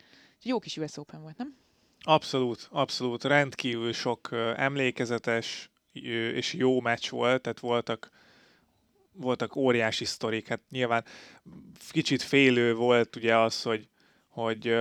[0.42, 1.56] jó kis US Open volt, nem?
[2.00, 3.24] Abszolút, abszolút.
[3.24, 8.10] Rendkívül sok emlékezetes és jó meccs volt, tehát voltak
[9.12, 10.48] voltak óriási sztorik.
[10.48, 11.04] Hát nyilván
[11.90, 13.88] kicsit félő volt ugye az, hogy,
[14.28, 14.76] hogy,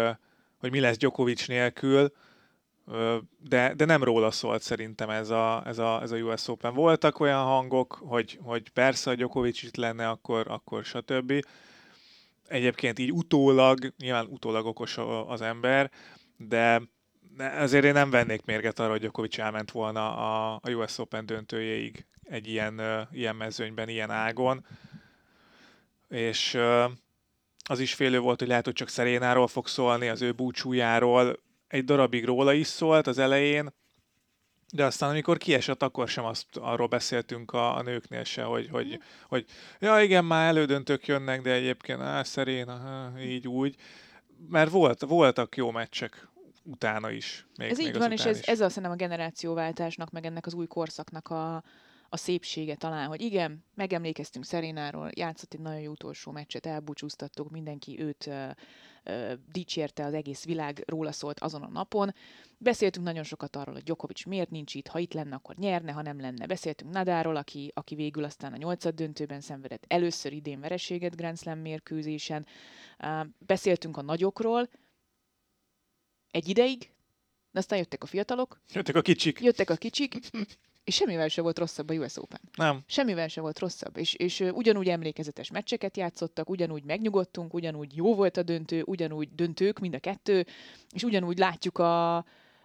[0.57, 2.11] hogy mi lesz Djokovic nélkül,
[3.49, 6.73] de, de nem róla szólt szerintem ez a, ez, a, ez a US Open.
[6.73, 11.45] Voltak olyan hangok, hogy, hogy persze a Djokovic itt lenne, akkor, akkor stb.
[12.47, 15.91] Egyébként így utólag, nyilván utólag okos az ember,
[16.37, 16.81] de
[17.37, 22.05] ezért én nem vennék mérget arra, hogy Djokovic elment volna a, a US Open döntőjéig
[22.23, 24.65] egy ilyen, ilyen mezőnyben, ilyen ágon.
[26.09, 26.57] És
[27.69, 31.83] az is félő volt, hogy lehet, hogy csak Szerénáról fog szólni, az ő búcsújáról, egy
[31.83, 33.73] darabig róla is szólt az elején,
[34.71, 38.99] de aztán amikor kiesett, akkor sem azt arról beszéltünk a, a nőknél se, hogy, hogy,
[39.27, 39.45] hogy
[39.79, 43.75] ja igen, már elődöntők jönnek, de egyébként á, szerén, aha, így úgy.
[44.49, 46.27] Mert volt, voltak jó meccsek
[46.63, 47.45] utána is.
[47.57, 50.53] Még, ez még így van, és ez, ez azt szerintem a generációváltásnak, meg ennek az
[50.53, 51.63] új korszaknak a,
[52.09, 57.99] a szépsége talán, hogy igen, megemlékeztünk Szerénáról, játszott egy nagyon jó utolsó meccset, elbúcsúztattuk, mindenki
[57.99, 58.29] őt
[59.51, 62.13] dicsérte, az egész világ róla szólt azon a napon.
[62.57, 66.01] Beszéltünk nagyon sokat arról, hogy Djokovic miért nincs itt, ha itt lenne, akkor nyerne, ha
[66.01, 66.45] nem lenne.
[66.45, 71.59] Beszéltünk Nadáról, aki, aki végül aztán a nyolcad döntőben szenvedett először idén vereséget Grand Slam
[71.59, 72.45] mérkőzésen.
[73.37, 74.69] Beszéltünk a nagyokról,
[76.31, 76.91] egy ideig,
[77.51, 78.61] de aztán jöttek a fiatalok.
[78.73, 79.39] Jöttek a kicsik.
[79.41, 80.19] Jöttek a kicsik,
[80.87, 82.39] és semmivel se volt rosszabb a US Open.
[82.55, 82.83] Nem.
[82.85, 83.97] Semmivel se volt rosszabb.
[83.97, 89.79] És, és ugyanúgy emlékezetes meccseket játszottak, ugyanúgy megnyugodtunk, ugyanúgy jó volt a döntő, ugyanúgy döntők
[89.79, 90.45] mind a kettő,
[90.93, 92.15] és ugyanúgy látjuk a,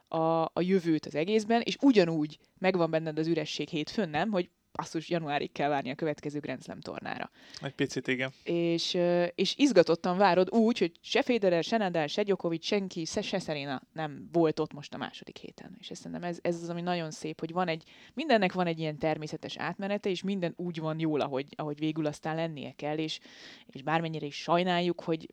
[0.08, 4.30] a, a jövőt az egészben, és ugyanúgy megvan benned az üresség hétfőn, nem?
[4.30, 7.30] Hogy basszus, januárig kell várni a következő Grand Slam tornára.
[7.60, 8.32] Egy picit, igen.
[8.42, 8.98] És,
[9.34, 13.82] és izgatottan várod úgy, hogy se Federer, se Nadal, se Djokovic, senki, se, se Serena
[13.92, 15.76] nem volt ott most a második héten.
[15.78, 18.98] És szerintem ez, ez az, ami nagyon szép, hogy van egy, mindennek van egy ilyen
[18.98, 23.20] természetes átmenete, és minden úgy van jól, ahogy, ahogy végül aztán lennie kell, és,
[23.66, 25.28] és bármennyire is sajnáljuk, hogy,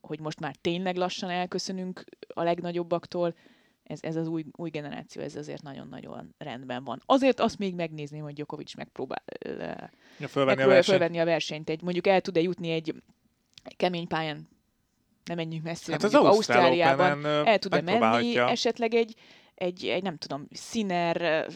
[0.00, 3.34] hogy most már tényleg lassan elköszönünk a legnagyobbaktól,
[3.90, 7.02] ez, ez az új, új generáció, ez azért nagyon-nagyon rendben van.
[7.06, 9.22] Azért azt még megnézném, hogy Djokovic megpróbál
[10.18, 11.70] ja, fölvenni, a fölvenni a versenyt.
[11.70, 12.94] Egy, mondjuk el tud-e jutni egy
[13.76, 14.48] kemény pályán,
[15.24, 19.14] nem menjünk messzire, hát az mondjuk Ausztráliában, el tud-e menni esetleg egy,
[19.54, 21.46] egy, egy, nem tudom, Sinner,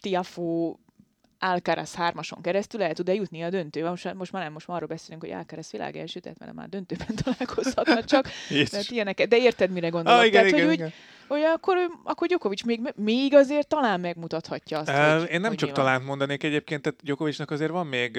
[0.00, 0.80] Tiafó,
[1.44, 3.88] Alcaraz hármason keresztül el tud-e jutni a döntőbe.
[3.88, 6.68] Most, most már nem, most már arról beszélünk, hogy Alcaraz világ első, tehát mert már
[6.68, 8.28] döntőben találkozhatna csak.
[8.72, 10.20] mert ilyeneket, de érted, mire gondolok?
[10.20, 10.86] Ah, igen, tehát, igen, hogy igen.
[10.86, 10.92] Úgy,
[11.28, 15.58] hogy akkor, akkor Djokovic még, még azért talán megmutathatja azt, uh, hogy, Én nem hogy
[15.58, 18.18] csak talán mondanék egyébként, tehát Djokovicnak azért van még,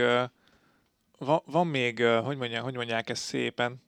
[1.17, 3.81] van, van még, hogy, mondják, hogy mondják ezt szépen,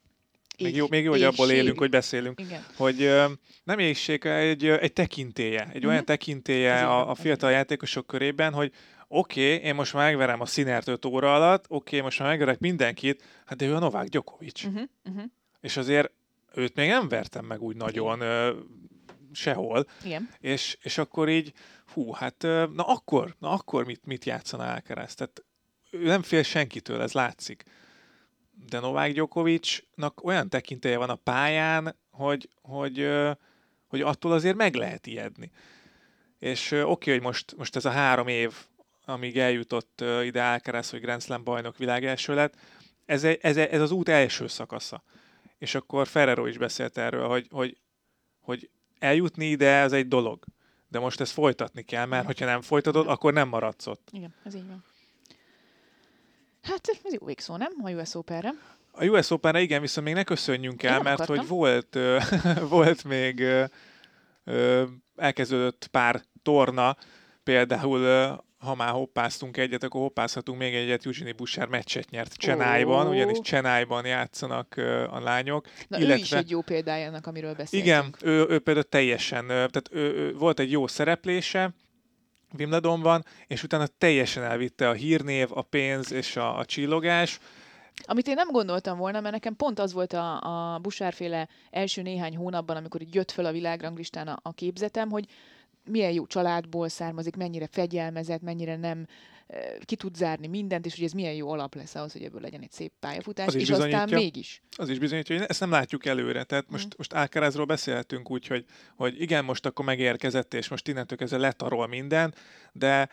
[0.64, 2.40] még jó, még jó, hogy abból élünk, hogy beszélünk.
[2.40, 2.66] Igen.
[2.78, 3.32] Hogy uh,
[3.64, 5.90] nem éjség, egy, egy tekintélye, egy mm-hmm.
[5.90, 8.72] olyan tekintélye a, a fiatal játékosok körében, hogy
[9.16, 12.30] oké, okay, én most már megverem a Sinert 5 óra alatt, oké, okay, most már
[12.30, 14.64] megverek mindenkit, hát de ő a Novák Djokovic.
[14.64, 15.24] Uh-huh, uh-huh.
[15.62, 16.12] És azért
[16.54, 18.56] őt még nem vertem meg úgy nagyon uh,
[19.32, 19.88] sehol.
[20.04, 20.30] Igen.
[20.40, 21.54] És, és akkor így,
[21.94, 22.42] hú, hát
[22.74, 25.16] na akkor, na akkor mit, mit játszana Alcaraz?
[25.16, 25.44] Tehát
[25.92, 27.64] ő nem fél senkitől, ez látszik.
[28.70, 33.10] De Novák Djokovicnak olyan tekintélye van a pályán, hogy, hogy,
[33.88, 35.52] hogy attól azért meg lehet ijedni.
[36.40, 38.54] És oké, okay, hogy most, most ez a három év,
[39.06, 42.56] amíg eljutott ide Alcaraz, hogy Grand Slam bajnok világ első lett,
[43.06, 45.04] ez, ez, ez az út első szakasza.
[45.58, 47.78] És akkor Ferrero is beszélt erről, hogy, hogy,
[48.40, 50.46] hogy eljutni ide, az egy dolog.
[50.88, 54.08] De most ezt folytatni kell, mert hogyha nem folytatod, akkor nem maradsz ott.
[54.12, 54.84] Igen, ez így van.
[56.62, 57.74] Hát ez jó végszó, nem?
[57.84, 58.54] A US Open-re.
[58.98, 61.38] A US open igen, viszont még ne köszönjünk el, mert akartam.
[61.38, 61.98] hogy volt,
[62.76, 63.44] volt még
[65.16, 66.98] elkezdődött pár torna,
[67.44, 68.00] például
[68.58, 71.06] ha már hoppáztunk egyet, akkor hoppázhatunk még egyet.
[71.06, 73.14] Eugenie Bouchard meccset nyert Csenájban, oh.
[73.14, 74.78] ugyanis Csenájban játszanak
[75.10, 75.68] a lányok.
[75.88, 77.84] Na illetve, ő is egy jó példája annak, amiről beszéltünk.
[77.84, 81.74] Igen, ő, ő például teljesen, tehát ő, ő, volt egy jó szereplése,
[82.58, 87.40] Wimbledonban, és utána teljesen elvitte a hírnév, a pénz és a, a csillogás.
[88.06, 90.42] Amit én nem gondoltam volna, mert nekem pont az volt a,
[90.74, 95.26] a Busárféle első néhány hónapban, amikor így jött föl a világranglistán a, a képzetem, hogy
[95.86, 99.08] milyen jó családból származik, mennyire fegyelmezett, mennyire nem
[99.86, 102.62] ki tud zárni mindent, és hogy ez milyen jó alap lesz ahhoz, hogy ebből legyen
[102.62, 104.62] egy szép pályafutás, és aztán mégis.
[104.78, 106.44] Az is bizonyítja, hogy ezt nem látjuk előre.
[106.44, 106.98] Tehát most, mm.
[106.98, 108.66] most Alcarazról beszélhetünk úgy, hogy,
[108.96, 112.34] hogy igen, most akkor megérkezett, és most innentől kezdve letarol minden,
[112.72, 113.10] de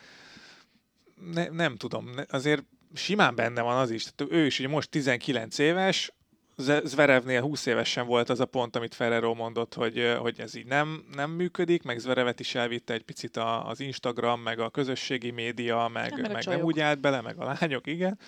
[1.32, 2.64] ne, nem tudom, azért
[2.94, 4.04] simán benne van az is.
[4.04, 6.12] Tehát ő is ugye most 19 éves,
[6.84, 11.04] Zverevnél 20 évesen volt az a pont, amit Ferrero mondott, hogy, hogy ez így nem,
[11.14, 16.20] nem működik, meg Zverevet is elvitte egy picit az Instagram, meg a közösségi média, meg,
[16.20, 18.18] nem, meg nem úgy állt bele, meg a lányok, igen.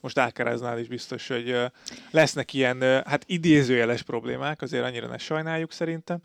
[0.00, 1.56] Most Alcaraznál is biztos, hogy
[2.10, 6.18] lesznek ilyen, hát idézőjeles problémák, azért annyira ne sajnáljuk szerintem,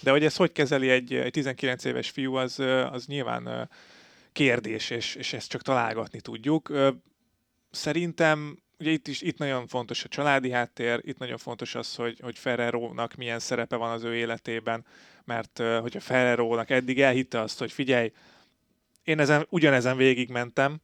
[0.00, 2.58] de hogy ez hogy kezeli egy, egy 19 éves fiú, az,
[2.90, 3.68] az nyilván
[4.32, 6.72] kérdés, és, és ezt csak találgatni tudjuk.
[7.70, 12.18] Szerintem ugye itt is itt nagyon fontos a családi háttér, itt nagyon fontos az, hogy,
[12.22, 14.84] hogy Ferrero-nak milyen szerepe van az ő életében,
[15.24, 18.12] mert hogyha Ferrero-nak eddig elhitte azt, hogy figyelj,
[19.04, 20.80] én ezen, ugyanezen végigmentem,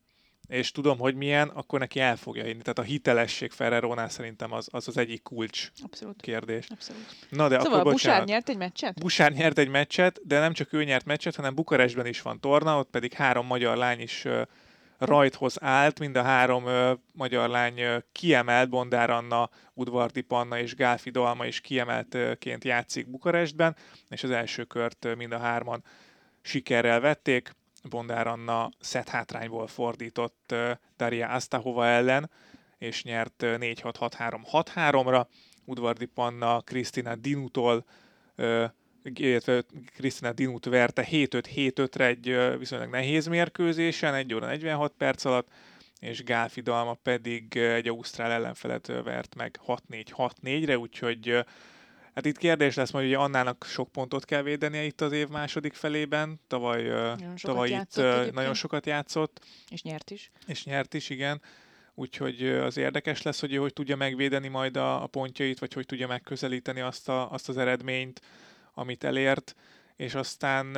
[0.51, 2.63] és tudom, hogy milyen, akkor neki el fogja hinni.
[2.63, 6.21] Tehát a hitelesség Ferrerónál szerintem az az, az egyik kulcs Abszolút.
[6.21, 6.67] kérdés.
[6.69, 7.27] Abszolút.
[7.29, 9.01] Na, de szóval akkor, Busár nyert egy meccset?
[9.01, 12.79] Busár nyert egy meccset, de nem csak ő nyert meccset, hanem Bukarestben is van torna,
[12.79, 14.27] ott pedig három magyar lány is
[15.01, 20.75] rajthoz állt, mind a három ö, magyar lány ö, kiemelt, Bondár Anna, Udvardi Panna és
[20.75, 23.77] Gálfi Dalma is kiemeltként játszik Bukarestben,
[24.09, 25.85] és az első kört mind a hárman
[26.43, 27.51] sikerrel vették.
[27.89, 30.55] Bondár Anna szett hátrányból fordított
[30.97, 32.31] Daria Astahova ellen,
[32.79, 35.27] és nyert 4-6-6-3-6-3-ra.
[35.65, 37.85] Udvardi Panna Krisztina Dinutól
[39.03, 45.49] illetve Krisztina Dinut verte 7-5-7-5-re egy viszonylag nehéz mérkőzésen, 1 óra 46 perc alatt,
[46.01, 51.45] és Gálfi Dalma pedig egy ausztrál ellenfelet vert meg 6-4-6-4-re, úgyhogy
[52.15, 56.41] Hát itt kérdés lesz, hogy Annának sok pontot kell védenie itt az év második felében.
[56.47, 58.35] Tavaly, nagyon tavaly itt egyébként.
[58.35, 59.45] nagyon sokat játszott.
[59.69, 60.31] És nyert is.
[60.47, 61.43] És nyert is, igen.
[61.95, 65.87] Úgyhogy az érdekes lesz, hogy ő hogy tudja megvédeni majd a, a pontjait, vagy hogy
[65.87, 68.21] tudja megközelíteni azt, a, azt az eredményt,
[68.75, 69.55] amit elért,
[69.97, 70.77] és aztán,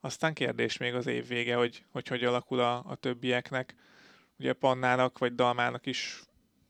[0.00, 3.74] aztán kérdés még az év vége, hogy hogy, hogy alakul a, a többieknek.
[4.38, 6.22] Ugye Pannának vagy Dalmának is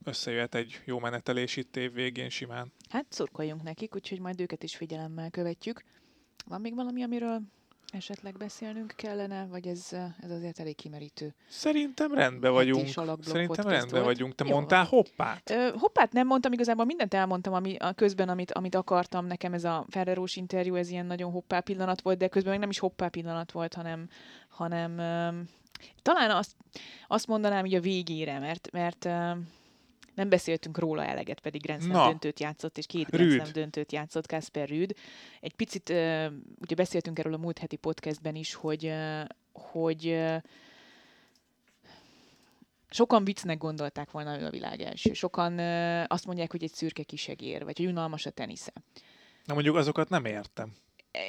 [0.03, 2.73] összejöhet egy jó menetelés itt év végén simán.
[2.89, 5.83] Hát szurkoljunk nekik, úgyhogy majd őket is figyelemmel követjük.
[6.45, 7.41] Van még valami, amiről
[7.93, 9.87] esetleg beszélnünk kellene, vagy ez,
[10.21, 11.33] ez azért elég kimerítő?
[11.47, 12.87] Szerintem rendben vagyunk.
[13.21, 14.35] Szerintem rendben vagyunk.
[14.35, 14.53] Te Jó.
[14.53, 15.49] mondtál hoppát?
[15.49, 19.25] Ö, hoppát nem mondtam, igazából mindent elmondtam ami, a közben, amit, amit akartam.
[19.25, 22.69] Nekem ez a Ferrerós interjú, ez ilyen nagyon hoppá pillanat volt, de közben még nem
[22.69, 24.09] is hoppá pillanat volt, hanem,
[24.49, 25.29] hanem ö,
[26.01, 26.55] talán azt,
[27.07, 29.31] azt mondanám így a végére, mert, mert ö,
[30.19, 34.27] nem beszéltünk róla eleget, pedig Grand Slam döntőt játszott, és két Grand Slam döntőt játszott
[34.27, 34.95] Kasper Rüd.
[35.41, 35.89] Egy picit,
[36.59, 38.93] ugye beszéltünk erről a múlt heti podcastben is, hogy,
[39.53, 40.19] hogy
[42.89, 45.13] sokan viccnek gondolták volna ő a világ első.
[45.13, 45.59] Sokan
[46.07, 48.73] azt mondják, hogy egy szürke kisegér, vagy hogy unalmas a tenisze.
[49.45, 50.73] Na mondjuk azokat nem értem.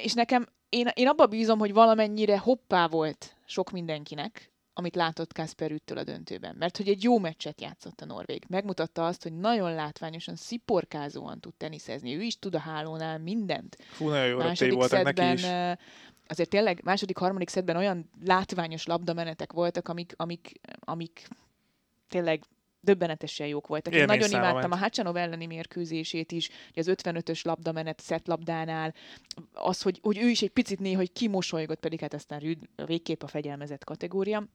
[0.03, 5.71] És nekem, én, én abba bízom, hogy valamennyire hoppá volt sok mindenkinek, amit látott Kasper
[5.71, 6.55] Üttől a döntőben.
[6.59, 8.43] Mert hogy egy jó meccset játszott a Norvég.
[8.47, 12.15] Megmutatta azt, hogy nagyon látványosan, sziporkázóan tud teniszezni.
[12.15, 13.77] Ő is tud a hálónál mindent.
[13.89, 15.45] Fú, nagyon jó második voltak neki is.
[16.27, 21.27] Azért tényleg második, harmadik szedben olyan látványos labdamenetek voltak, amik, amik, amik
[22.07, 22.43] tényleg
[22.81, 23.95] döbbenetesen jók voltak.
[23.95, 28.93] Én, nagyon imádtam a Hacsanov elleni mérkőzését is, az 55-ös labdamenet szett labdánál,
[29.53, 33.23] az, hogy, hogy ő is egy picit néha, hogy kimosolygott, pedig hát aztán Rüd végképp
[33.23, 34.47] a fegyelmezett kategória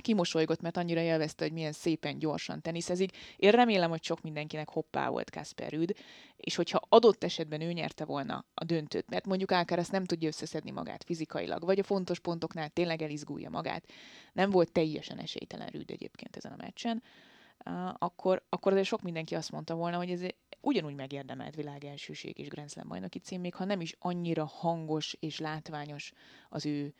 [0.00, 3.16] kimosolygott, mert annyira élvezte, hogy milyen szépen, gyorsan teniszezik.
[3.36, 5.96] Én remélem, hogy sok mindenkinek hoppá volt Kasper Rüd,
[6.36, 10.70] és hogyha adott esetben ő nyerte volna a döntőt, mert mondjuk Alcaraz nem tudja összeszedni
[10.70, 13.84] magát fizikailag, vagy a fontos pontoknál tényleg elizgulja magát,
[14.32, 17.02] nem volt teljesen esélytelen Rüd egyébként ezen a meccsen,
[17.98, 20.20] akkor, akkor azért sok mindenki azt mondta volna, hogy ez
[20.60, 25.16] ugyanúgy megérdemelt világ elsőség és Grand Slam bajnoki cím, még ha nem is annyira hangos
[25.20, 26.12] és látványos
[26.48, 26.94] az ő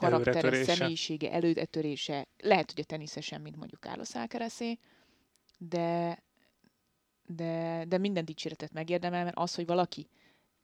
[0.00, 2.26] karaktere, személyisége, előretörése.
[2.38, 4.78] Lehet, hogy a teniszesen, mint mondjuk Carlos Alcarazé,
[5.58, 6.22] de,
[7.26, 10.08] de, de minden dicséretet megérdemel, mert az, hogy valaki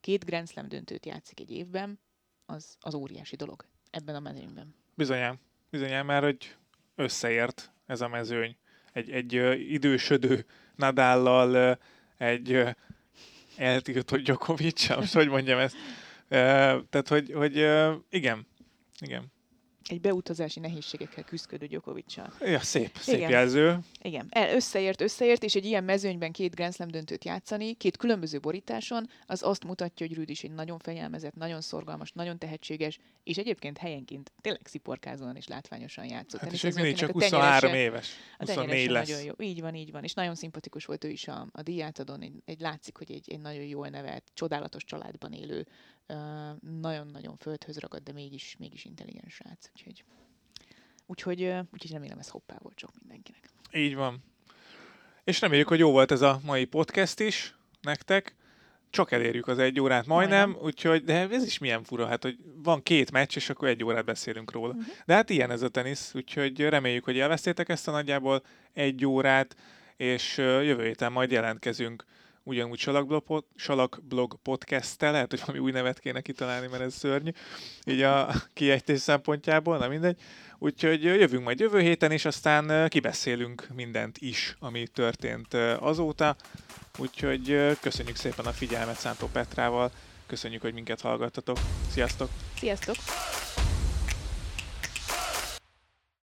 [0.01, 2.01] két Grand Slam döntőt játszik egy évben,
[2.47, 4.75] az, az óriási dolog ebben a mezőnyben.
[4.95, 5.39] Bizonyám.
[5.71, 6.57] Bizonyám már, hogy
[6.95, 8.57] összeért ez a mezőny.
[8.93, 11.79] Egy, egy uh, idősödő Nadállal, uh,
[12.29, 12.71] egy uh,
[13.57, 15.75] eltiltott Djokovic, most hogy mondjam ezt.
[15.75, 16.29] Uh,
[16.89, 18.47] tehát, hogy, hogy uh, igen,
[19.01, 19.33] igen.
[19.89, 22.33] egy beutazási nehézségekkel küzdködő Djokovic-sal.
[22.41, 23.31] Ja, szép, szép Igen.
[23.31, 23.79] jelző.
[24.03, 28.41] Igen, el, összeért, összeért, és egy ilyen mezőnyben két Grand Slam döntőt játszani, két különböző
[28.41, 33.37] borításon, az azt mutatja, hogy Rüd is egy nagyon fegyelmezett, nagyon szorgalmas, nagyon tehetséges, és
[33.37, 36.41] egyébként helyenként tényleg sziporkázóan és látványosan játszott.
[36.41, 38.11] Hát és még mindig csak edzőknek a 23 tenyerese- éves.
[38.39, 39.09] a 24 tenyerese lesz.
[39.09, 39.47] nagyon jó.
[39.47, 40.05] Így van, így van.
[40.05, 42.23] És nagyon szimpatikus volt ő is a, a díjátadón.
[42.23, 45.67] Egy, egy látszik, hogy egy, egy nagyon jól nevelt, csodálatos családban élő,
[46.81, 49.69] nagyon-nagyon földhöz ragad, de mégis, mégis intelligens srác.
[49.75, 50.05] Úgyhogy,
[51.07, 51.43] úgyhogy,
[51.73, 53.51] úgyhogy remélem ez hoppá volt sok mindenkinek.
[53.73, 54.23] Így van.
[55.25, 58.35] És reméljük, hogy jó volt ez a mai podcast is nektek.
[58.91, 60.67] Csak elérjük az egy órát majdnem, Majdnem.
[60.67, 64.05] úgyhogy, de ez is milyen fura, hát, hogy van két meccs, és akkor egy órát
[64.05, 64.73] beszélünk róla.
[64.73, 64.83] Mhm.
[65.07, 68.43] De hát ilyen ez a tenisz, úgyhogy reméljük, hogy elvesztétek ezt a nagyjából
[68.73, 69.57] egy órát,
[69.97, 72.05] és jövő héten majd jelentkezünk
[72.51, 77.31] ugyanúgy Salakblog, Salakblog podcast-tel, lehet, hogy valami új nevet kéne kitalálni, mert ez szörnyű,
[77.85, 80.21] így a kiejtés szempontjából, na mindegy.
[80.59, 86.37] Úgyhogy jövünk majd jövő héten, és aztán kibeszélünk mindent is, ami történt azóta.
[86.99, 89.91] Úgyhogy köszönjük szépen a figyelmet Szántó Petrával,
[90.27, 91.59] köszönjük, hogy minket hallgattatok.
[91.91, 92.29] Sziasztok!
[92.57, 92.97] Sziasztok!